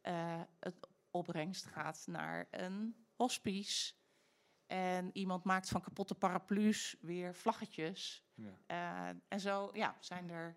[0.00, 3.94] eh, het opbrengst gaat naar een hospice.
[4.66, 8.24] En iemand maakt van kapotte paraplu's weer vlaggetjes.
[8.34, 9.14] Ja.
[9.28, 10.56] En zo ja, zijn er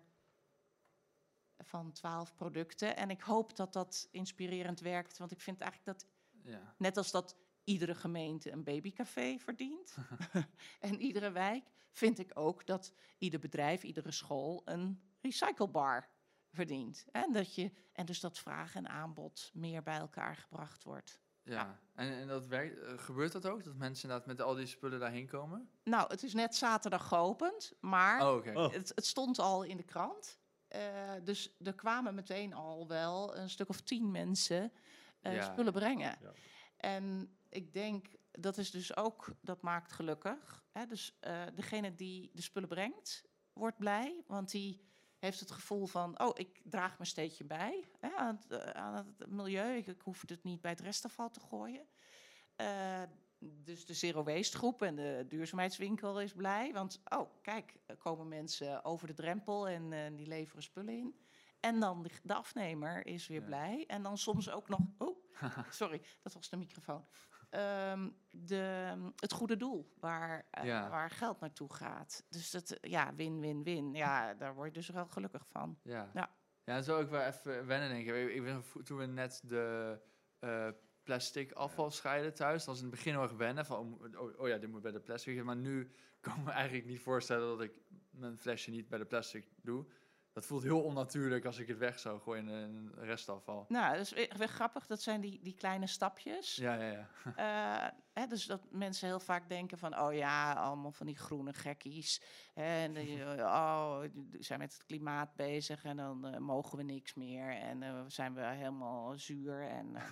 [1.64, 2.96] van twaalf producten.
[2.96, 5.18] En ik hoop dat dat inspirerend werkt.
[5.18, 6.08] Want ik vind eigenlijk dat
[6.44, 6.74] ja.
[6.78, 9.96] Net als dat iedere gemeente een babycafé verdient
[10.80, 16.08] en iedere wijk, vind ik ook dat ieder bedrijf, iedere school een recyclebar
[16.52, 17.06] verdient.
[17.12, 21.22] En, dat je, en dus dat vraag en aanbod meer bij elkaar gebracht wordt.
[21.42, 23.64] Ja, en, en dat werkt, eh, gebeurt dat ook?
[23.64, 25.70] Dat mensen inderdaad met al die spullen daarheen komen?
[25.84, 28.52] Nou, het is net zaterdag geopend, maar Oh, oké.
[28.54, 28.72] Oh.
[28.72, 30.38] het, het stond al in de krant.
[30.74, 34.72] Eh, dus er kwamen meteen al wel een stuk of tien mensen
[35.20, 35.52] eh, Ja.
[35.52, 36.16] spullen brengen.
[36.20, 36.32] Ja.
[36.76, 40.64] En ik denk, dat is dus ook, dat maakt gelukkig.
[40.72, 40.86] Hè?
[40.86, 44.80] Dus eh, degene die de spullen brengt, wordt blij, want die
[45.18, 49.28] heeft het gevoel van, oh, ik draag mijn steentje bij hè, aan, het, aan het
[49.30, 49.76] milieu.
[49.76, 51.86] Ik, ik hoef het niet bij het restafval te gooien.
[53.52, 56.72] Dus de Zero Waste groep en de duurzaamheidswinkel is blij.
[56.72, 61.14] Want, oh, kijk, er komen mensen over de drempel en eh, die leveren spullen in.
[61.60, 63.46] En dan de, afnemer is weer Ja.
[63.46, 63.84] blij.
[63.86, 65.18] En dan soms ook nog, oh,
[65.70, 67.06] sorry, dat was de microfoon.
[67.50, 70.90] Ehm, de, het goede doel, waar, eh, Ja.
[70.90, 72.24] waar geld naartoe gaat.
[72.28, 73.92] Dus dat, eh, ja, win, win, win.
[73.94, 75.78] Ja, daar word je dus wel gelukkig van.
[75.82, 76.10] Ja.
[76.64, 76.82] Ja.
[76.82, 78.30] Zo ook wel even wennen, denk ik.
[78.30, 80.00] Ik, ik toen we net de
[81.04, 83.66] plastic afval scheiden thuis, dat was in het begin heel erg wennen.
[83.66, 85.44] Van, oh, oh, oh ja, dit moet bij de plastic.
[85.44, 85.90] Maar nu
[86.20, 87.72] kan ik me eigenlijk niet voorstellen dat ik
[88.10, 89.86] mijn flesje niet bij de plastic doe.
[90.34, 93.64] Dat voelt heel onnatuurlijk als ik het weg zou gooien in een restafval.
[93.68, 94.86] Nou, dat is weer, grappig.
[94.86, 96.56] Dat zijn die, die kleine stapjes.
[96.56, 97.08] Ja, ja, ja.
[97.36, 101.52] Eh, hè, dus dat mensen heel vaak denken van, oh ja, allemaal van die groene
[101.52, 102.22] gekkies.
[102.54, 102.96] Hè, en
[103.40, 107.50] oh, die zijn met het klimaat bezig en dan eh, mogen we niks meer.
[107.50, 109.68] En eh, zijn we helemaal zuur.
[109.68, 110.02] En, eh,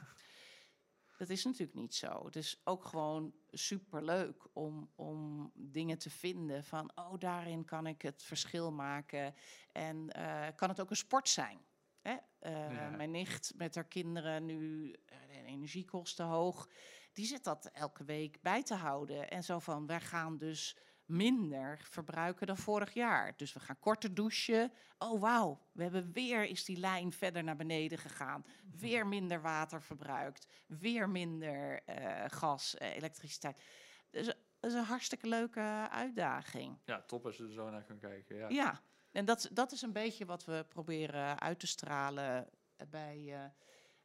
[1.17, 2.25] dat is natuurlijk niet zo.
[2.25, 8.03] Het is ook gewoon superleuk om, om dingen te vinden van, oh, daarin kan ik
[8.03, 9.35] het verschil maken.
[9.73, 11.59] En eh, kan het ook een sport zijn.
[12.01, 12.17] Hè?
[12.41, 12.91] Ja.
[12.91, 16.69] Mijn nicht met haar kinderen nu, eh, de energiekosten hoog,
[17.13, 19.31] die zit dat elke week bij te houden.
[19.31, 20.77] En zo van, wij gaan dus
[21.13, 23.37] minder verbruiken dan vorig jaar.
[23.37, 24.73] Dus we gaan korter douchen.
[24.99, 28.45] Oh wauw, we hebben weer is die lijn verder naar beneden gegaan.
[28.79, 30.47] Weer minder water verbruikt.
[30.67, 33.63] Weer minder eh, gas, eh, elektriciteit.
[34.11, 36.79] Dus dat is een hartstikke leuke uitdaging.
[36.85, 38.37] ja, top als je er zo naar kan kijken.
[38.37, 38.49] Ja.
[38.49, 42.49] Ja, en dat, dat is een beetje wat we proberen uit te stralen
[42.91, 43.45] bij, eh,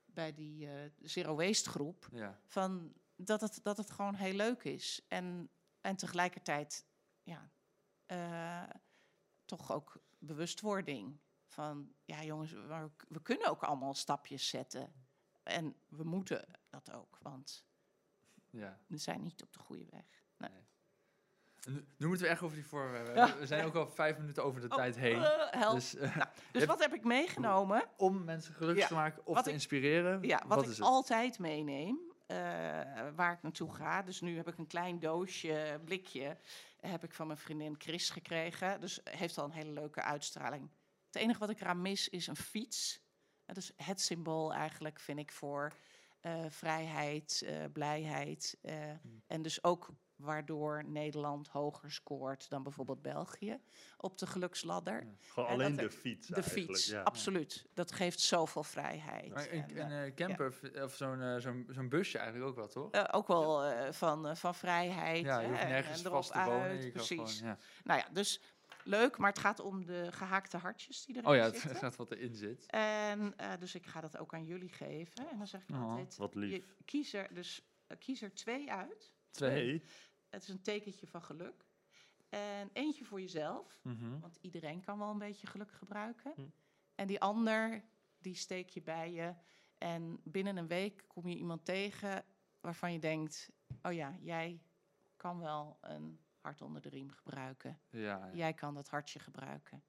[0.05, 0.69] bij die
[1.01, 2.09] Zero Waste groep.
[2.11, 2.39] Ja.
[2.45, 5.05] Van dat het, dat het gewoon heel leuk is.
[5.07, 5.49] En,
[5.81, 6.86] en tegelijkertijd,
[7.27, 7.49] ja,
[8.05, 8.75] eh,
[9.45, 11.19] toch ook bewustwording.
[11.45, 14.93] Van, ja jongens, we, we kunnen ook allemaal stapjes zetten.
[15.43, 17.65] En we moeten dat ook, want
[18.49, 18.79] Ja.
[18.87, 20.05] we zijn niet op de goede weg.
[20.37, 20.67] En
[21.73, 22.65] Nu, nu moeten we echt over die.
[22.71, 22.79] Ja.
[22.91, 23.39] hebben.
[23.39, 25.23] We zijn ook al vijf minuten over de Oh, tijd heen.
[25.23, 25.71] eh.
[25.71, 26.21] Dus eh,
[26.51, 27.89] dus wat heb ik meegenomen?
[27.97, 30.83] om mensen gelukkig Ja, te maken of wat te ik- inspireren, Ja, wat, wat ik
[30.83, 32.37] altijd meeneem, eh,
[33.15, 34.01] waar ik naartoe ga.
[34.01, 36.37] Dus nu heb ik een klein doosje, blikje,
[36.79, 38.81] heb ik van mijn vriendin Chris gekregen.
[38.81, 40.69] Dus heeft al een hele leuke uitstraling.
[41.05, 43.01] Het enige wat ik eraan mis is een fiets.
[43.45, 45.73] Dat is het symbool eigenlijk, vind ik, voor
[46.21, 48.57] eh, vrijheid, eh, blijheid.
[48.61, 49.23] Hmm.
[49.27, 53.59] En dus ook waardoor Nederland hoger scoort dan bijvoorbeeld België
[53.97, 55.03] op de geluksladder.
[55.05, 55.11] Ja.
[55.19, 57.01] Gewoon En alleen de fiets De eigenlijk, fiets, ja.
[57.01, 57.65] absoluut.
[57.73, 59.33] Dat geeft zoveel vrijheid.
[59.33, 62.55] Maar een, En, een eh, eh, camper of zo'n eh, zo'n zo'n busje eigenlijk ook
[62.55, 63.13] wel, toch?
[63.13, 65.25] ook wel eh, van, van vrijheid.
[65.25, 66.61] ja, je hè, hoeft en- nergens en vast te wonen.
[66.61, 67.37] uit, je kan precies.
[67.37, 67.57] gewoon, ja.
[67.83, 68.41] Nou ja, dus
[68.83, 71.75] leuk, maar het gaat om de gehaakte hartjes die erin Oh ja, het zitten.
[71.83, 72.65] gaat wat erin zit.
[72.67, 75.27] En eh, dus ik ga dat ook aan jullie geven.
[75.29, 76.75] En dan zeg ik Oh, altijd, Wat je lief.
[76.85, 77.61] kies er dus
[77.99, 79.15] kies er twee uit.
[79.31, 79.83] Twee.
[80.37, 81.65] Het is een tekentje van geluk.
[82.29, 84.19] En eentje voor jezelf, Mhm.
[84.19, 86.31] want iedereen kan wel een beetje geluk gebruiken.
[86.35, 86.41] Hm.
[86.95, 87.83] En die ander,
[88.17, 89.35] die steek je bij je.
[89.77, 92.25] En binnen een week kom je iemand tegen
[92.59, 93.51] waarvan je denkt...
[93.81, 94.61] oh ja, jij
[95.15, 97.79] kan wel een hart onder de riem gebruiken.
[97.89, 98.31] Ja, ja.
[98.33, 99.83] Jij kan dat hartje gebruiken.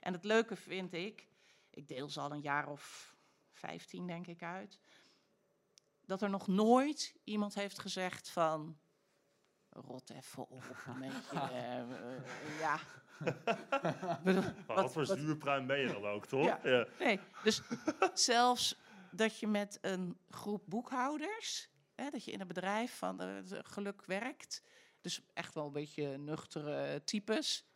[0.00, 1.28] En het leuke vind ik,
[1.70, 3.16] ik deel ze al een jaar of
[3.50, 4.80] 15 denk ik uit,
[6.00, 8.80] dat er nog nooit iemand heeft gezegd van
[9.72, 12.78] rot even op met je, eh, eh, ja.
[14.24, 16.44] Wat, wat- voor zuurpruim ben je dan ook, toch?
[16.44, 16.60] Ja.
[16.62, 16.86] Ja.
[16.98, 17.62] Nee, dus
[18.14, 18.78] zelfs
[19.10, 24.04] dat je met een groep boekhouders, hè, dat je in een bedrijf van eh, geluk
[24.04, 24.62] werkt,
[25.00, 27.66] dus echt wel een beetje nuchtere types,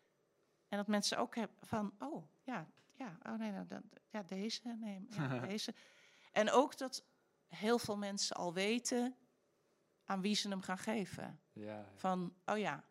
[0.69, 4.77] en dat mensen ook hebben van, oh ja, ja, oh nee, nou, dan, ja, deze,
[4.81, 5.75] nee, ja, deze.
[6.33, 7.05] En ook dat
[7.49, 9.17] heel veel mensen al weten
[10.07, 11.41] aan wie ze hem gaan geven.
[11.53, 11.85] Ja.
[11.95, 12.85] Van, oh ja,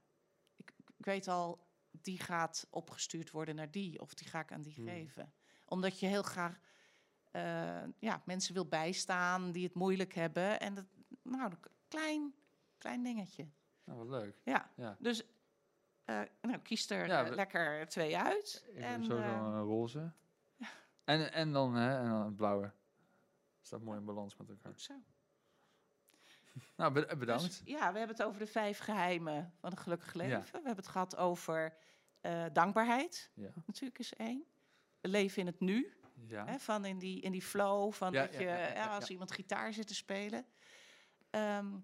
[0.55, 4.61] ik, ik weet al, die gaat opgestuurd worden naar die, of die ga ik aan
[4.61, 4.87] die Hmm.
[4.87, 5.33] geven.
[5.65, 6.59] Omdat je heel graag
[7.31, 10.59] eh, ja, mensen wil bijstaan die het moeilijk hebben.
[10.59, 10.85] En dat,
[11.21, 11.57] nou, een
[11.87, 12.33] klein,
[12.77, 13.47] klein dingetje.
[13.83, 14.35] Nou, wat leuk.
[14.43, 14.95] Ja, Ja.
[14.99, 15.23] dus
[16.05, 18.65] eh, nou, kies er Ja, eh, lekker twee uit.
[18.73, 20.11] Ik En, sowieso een roze.
[21.03, 22.71] En, en dan hè, en dan een blauwe.
[23.61, 24.71] Staat mooi in balans met elkaar.
[24.71, 24.93] goed zo.
[26.77, 27.43] Nou, be- bedankt.
[27.43, 30.37] Dus, ja, we hebben het over de vijf geheimen van een gelukkig leven.
[30.37, 30.43] Ja.
[30.43, 31.77] We hebben het gehad over
[32.21, 33.49] eh, dankbaarheid, Ja.
[33.65, 34.45] natuurlijk is één.
[35.01, 35.93] Leven in het nu,
[36.27, 36.45] Ja.
[36.45, 39.95] Hè, van in die, in die flow, van dat je, als iemand gitaar zit te
[39.95, 40.45] spelen.
[41.29, 41.77] Ehm,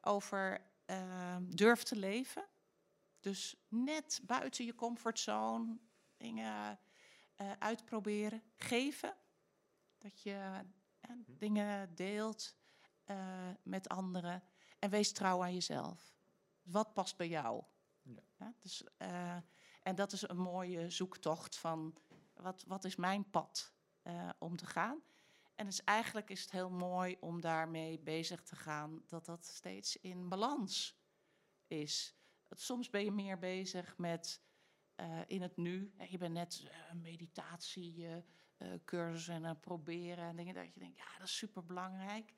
[0.00, 2.44] over ehm, durf te leven.
[3.20, 5.78] Dus net buiten je comfortzone
[6.16, 6.78] dingen
[7.34, 8.42] eh, uitproberen.
[8.56, 9.14] Geven.
[9.98, 10.62] Dat je
[11.00, 12.54] eh, dingen deelt
[13.06, 14.42] eh, met anderen.
[14.78, 16.14] En wees trouw aan jezelf.
[16.62, 17.64] Wat past bij jou?
[18.38, 18.54] Ja.
[18.58, 19.36] dus, eh,
[19.82, 21.96] en dat is een mooie zoektocht van
[22.34, 25.02] wat, wat is mijn pad eh, om te gaan.
[25.54, 29.96] En dus eigenlijk is het heel mooi om daarmee bezig te gaan dat dat steeds
[29.96, 30.98] in balans
[31.66, 32.14] is.
[32.50, 34.40] Soms ben je meer bezig met
[35.26, 35.94] in het nu.
[36.08, 41.18] Je bent net een meditatiecursus en aan het proberen en dingen dat je denkt, ja,
[41.18, 42.34] dat is super belangrijk.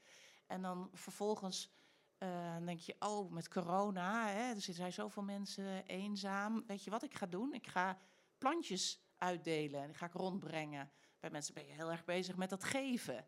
[0.48, 1.70] En dan vervolgens
[2.18, 6.64] eh, denk je, oh, met corona, hè, er zijn zoveel mensen eenzaam.
[6.66, 7.52] Weet je wat ik ga doen?
[7.54, 7.98] Ik ga
[8.38, 10.90] plantjes uitdelen en die ga ik rondbrengen.
[11.20, 13.26] Bij mensen ben je heel erg bezig met dat geven.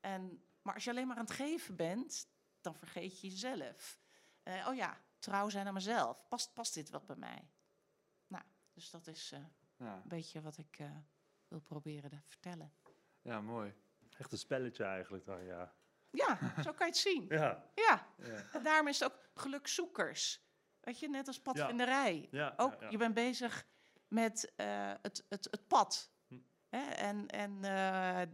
[0.00, 2.28] En, maar als je alleen maar aan het geven bent,
[2.60, 3.98] dan vergeet je jezelf.
[4.42, 6.28] Eh, oh ja, trouw zijn aan mezelf.
[6.28, 7.50] Past, past dit wat bij mij?
[8.26, 9.40] Nou, dus dat is eh,
[9.76, 9.94] Ja.
[9.94, 10.90] een beetje wat ik eh,
[11.48, 12.72] wil proberen te vertellen.
[13.22, 13.74] ja, mooi.
[14.18, 15.74] Echt een spelletje eigenlijk dan, ja.
[16.10, 17.24] Ja, zo kan je het zien.
[17.28, 18.44] Ja, Ja, Ja.
[18.52, 20.46] en daarom is het ook gelukzoekers.
[20.80, 22.28] Weet je, net als padvinderij.
[22.30, 22.54] ja.
[22.56, 22.88] Ook, ja, ja.
[22.90, 23.66] je bent bezig
[24.08, 26.10] met eh, het, het, het pad.
[26.28, 26.38] Hm.
[26.68, 26.80] Hè?
[26.90, 28.28] En, en, eh, eh,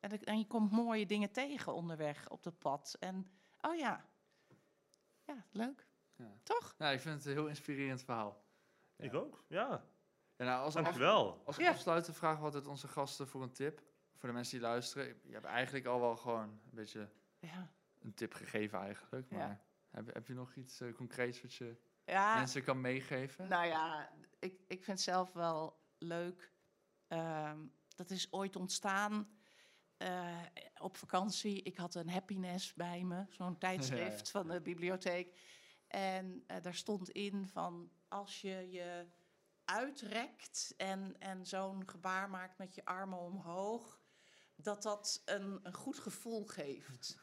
[0.00, 2.96] en, en je komt mooie dingen tegen onderweg op dat pad.
[3.00, 4.08] En, oh ja,
[5.24, 5.86] ja, leuk.
[6.16, 6.32] Ja.
[6.42, 6.74] Toch?
[6.78, 8.44] Nou, ik vind het een heel inspirerend verhaal.
[8.96, 9.04] Ja.
[9.04, 9.84] Ik ook, ja.
[10.36, 11.42] Ja, nou, als, af, Dankjewel.
[11.44, 11.70] als Ja.
[11.70, 13.82] afsluiten vragen we altijd onze gasten voor een tip.
[14.20, 15.20] Voor de mensen die luisteren.
[15.24, 17.72] Je hebt eigenlijk al wel gewoon een beetje Ja.
[17.98, 19.30] een tip gegeven eigenlijk.
[19.30, 19.36] Ja.
[19.36, 19.60] Maar
[19.90, 23.48] heb, heb je nog iets eh, concreets wat je Ja, mensen kan meegeven?
[23.48, 26.52] nou ja, ik, ik vind zelf wel leuk.
[27.08, 27.58] Ehm,
[27.96, 29.38] dat is ooit ontstaan
[29.96, 30.38] eh,
[30.80, 31.62] op vakantie.
[31.62, 35.38] Ik had een happiness bij me, zo'n tijdschrift van de bibliotheek.
[35.86, 39.06] En eh, daar stond in van als je je
[39.64, 43.99] uitrekt en, en zo'n gebaar maakt met je armen omhoog,
[44.62, 47.18] dat dat een, een goed gevoel geeft.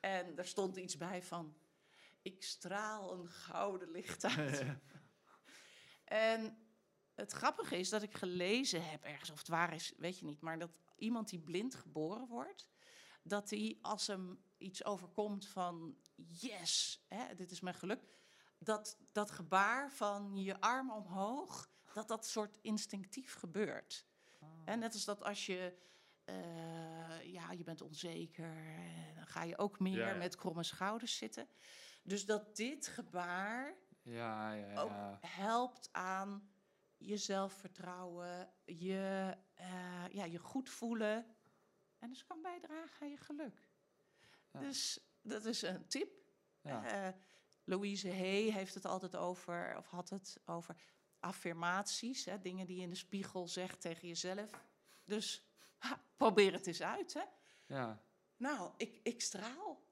[0.00, 1.56] En daar stond iets bij van,
[2.22, 4.64] ik straal een gouden licht uit.
[6.04, 6.58] En
[7.14, 10.40] het grappige is dat ik gelezen heb ergens, of het waar is, weet je niet,
[10.40, 12.68] maar dat iemand die blind geboren wordt,
[13.22, 18.18] dat hij als hem iets overkomt van yes, hè, dit is mijn geluk,
[18.58, 24.06] dat dat gebaar van je arm omhoog, dat dat soort instinctief gebeurt.
[24.64, 25.76] En net als dat als je,
[26.24, 30.14] eh, ja, je bent onzeker, eh, dan ga je ook meer Ja, ja.
[30.14, 31.48] met kromme schouders zitten.
[32.02, 34.80] Dus dat dit gebaar Ja, ja, ja.
[34.80, 36.48] ook helpt aan
[36.96, 41.26] je zelfvertrouwen, je, eh, ja, je goed voelen.
[41.98, 43.68] En dus kan bijdragen aan je geluk.
[44.50, 46.22] Dus dat is een tip.
[46.62, 47.08] Eh,
[47.64, 50.76] Louise Hay heeft het altijd over, of had het over
[51.18, 52.24] affirmaties.
[52.24, 54.50] Hè, dingen die je in de spiegel zegt tegen jezelf.
[55.04, 55.43] Dus
[55.88, 57.14] ha, probeer het eens uit.
[57.14, 57.22] Hè.
[57.66, 58.02] ja.
[58.36, 59.82] Nou, ik, ik straal.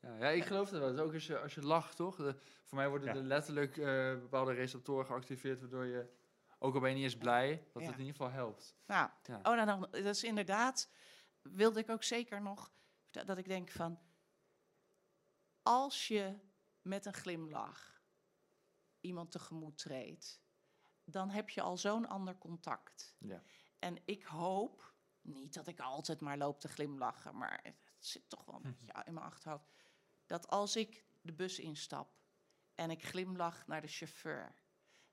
[0.00, 1.04] Ja, ja, ik geloof dat wel.
[1.04, 2.16] Ook als je, als je lacht, toch?
[2.16, 3.14] De- voor mij worden Ja.
[3.14, 6.12] er letterlijk eh, bepaalde receptoren geactiveerd, waardoor je,
[6.58, 7.88] ook al ben je niet eens blij, dat Ja.
[7.88, 8.76] het in ieder geval helpt.
[8.86, 9.36] Nou, Ja.
[9.36, 10.90] oh, nou, dan, dat is inderdaad,
[11.42, 13.98] wilde ik ook zeker nog, vertellen dat ik denk van,
[15.62, 16.38] als je
[16.82, 18.02] met een glimlach
[19.00, 20.40] iemand tegemoet treedt,
[21.04, 23.16] dan heb je al zo'n ander contact.
[23.18, 23.42] Ja.
[23.78, 28.44] En ik hoop, niet dat ik altijd maar loop te glimlachen, maar het zit toch
[28.44, 29.70] wel een beetje in mijn achterhoofd,
[30.26, 32.18] dat als ik de bus instap
[32.74, 34.54] en ik glimlach naar de chauffeur,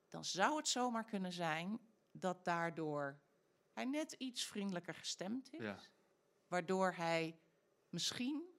[0.07, 1.79] dan zou het zomaar kunnen zijn
[2.11, 3.21] dat daardoor
[3.71, 5.61] hij net iets vriendelijker gestemd is.
[5.61, 5.79] Ja.
[6.47, 7.39] Waardoor hij
[7.89, 8.57] misschien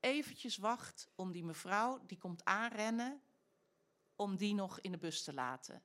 [0.00, 3.22] eventjes wacht om die mevrouw die komt aanrennen,
[4.16, 5.82] om die nog in de bus te laten.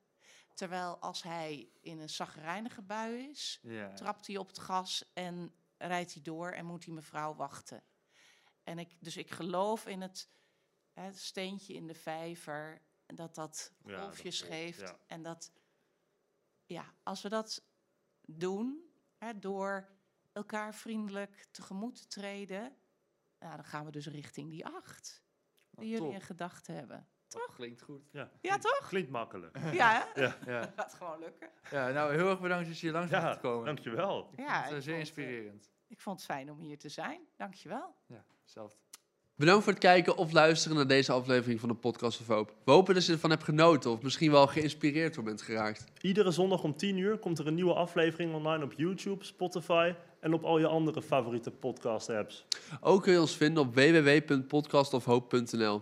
[0.59, 3.93] Terwijl als hij in een zagrijnige bui is, Ja.
[3.93, 7.83] trapt hij op het gas en rijdt hij door en moet die mevrouw wachten.
[8.63, 10.29] En ik, dus ik geloof in het,
[11.11, 14.79] steentje in de vijver, dat dat Ja, dat golfjes geeft.
[14.79, 14.99] ja.
[15.07, 15.51] En dat,
[16.65, 17.63] ja, als we dat
[18.21, 19.89] doen, hè, door
[20.31, 22.77] elkaar vriendelijk tegemoet te treden,
[23.39, 25.23] nou, dan gaan we dus richting die acht
[25.69, 26.13] die jullie top.
[26.13, 27.07] in gedachten hebben.
[27.33, 28.01] Dat klinkt goed.
[28.11, 28.85] Ja, Ja, toch?
[28.87, 29.57] Klinkt makkelijk.
[29.71, 30.21] Ja, hè?
[30.21, 30.35] Ja.
[30.45, 30.71] Ja.
[30.75, 31.49] gaat gewoon lukken.
[31.71, 33.65] ja, nou heel erg bedankt dat je hier langs bent Ja, gekomen.
[33.65, 34.29] dankjewel.
[34.35, 35.69] Ja, het, eh, ik zeer eh, inspirerend.
[35.87, 37.19] Ik vond het fijn om hier te zijn.
[37.37, 37.95] Dankjewel.
[38.07, 38.77] Ja, zelfde.
[39.35, 42.55] Bedankt voor het kijken of luisteren naar deze aflevering van de Podcast of Hoop.
[42.63, 45.83] We hopen dat je ervan hebt genoten of misschien wel geïnspireerd door bent geraakt.
[46.01, 50.33] Iedere zondag om 10 uur komt er een nieuwe aflevering online op YouTube, Spotify en
[50.33, 52.45] op al je andere favoriete podcast-apps.
[52.81, 55.81] Ook kun je ons vinden op www.podcastofhoop.nl.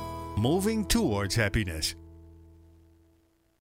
[0.37, 1.95] Moving towards happiness.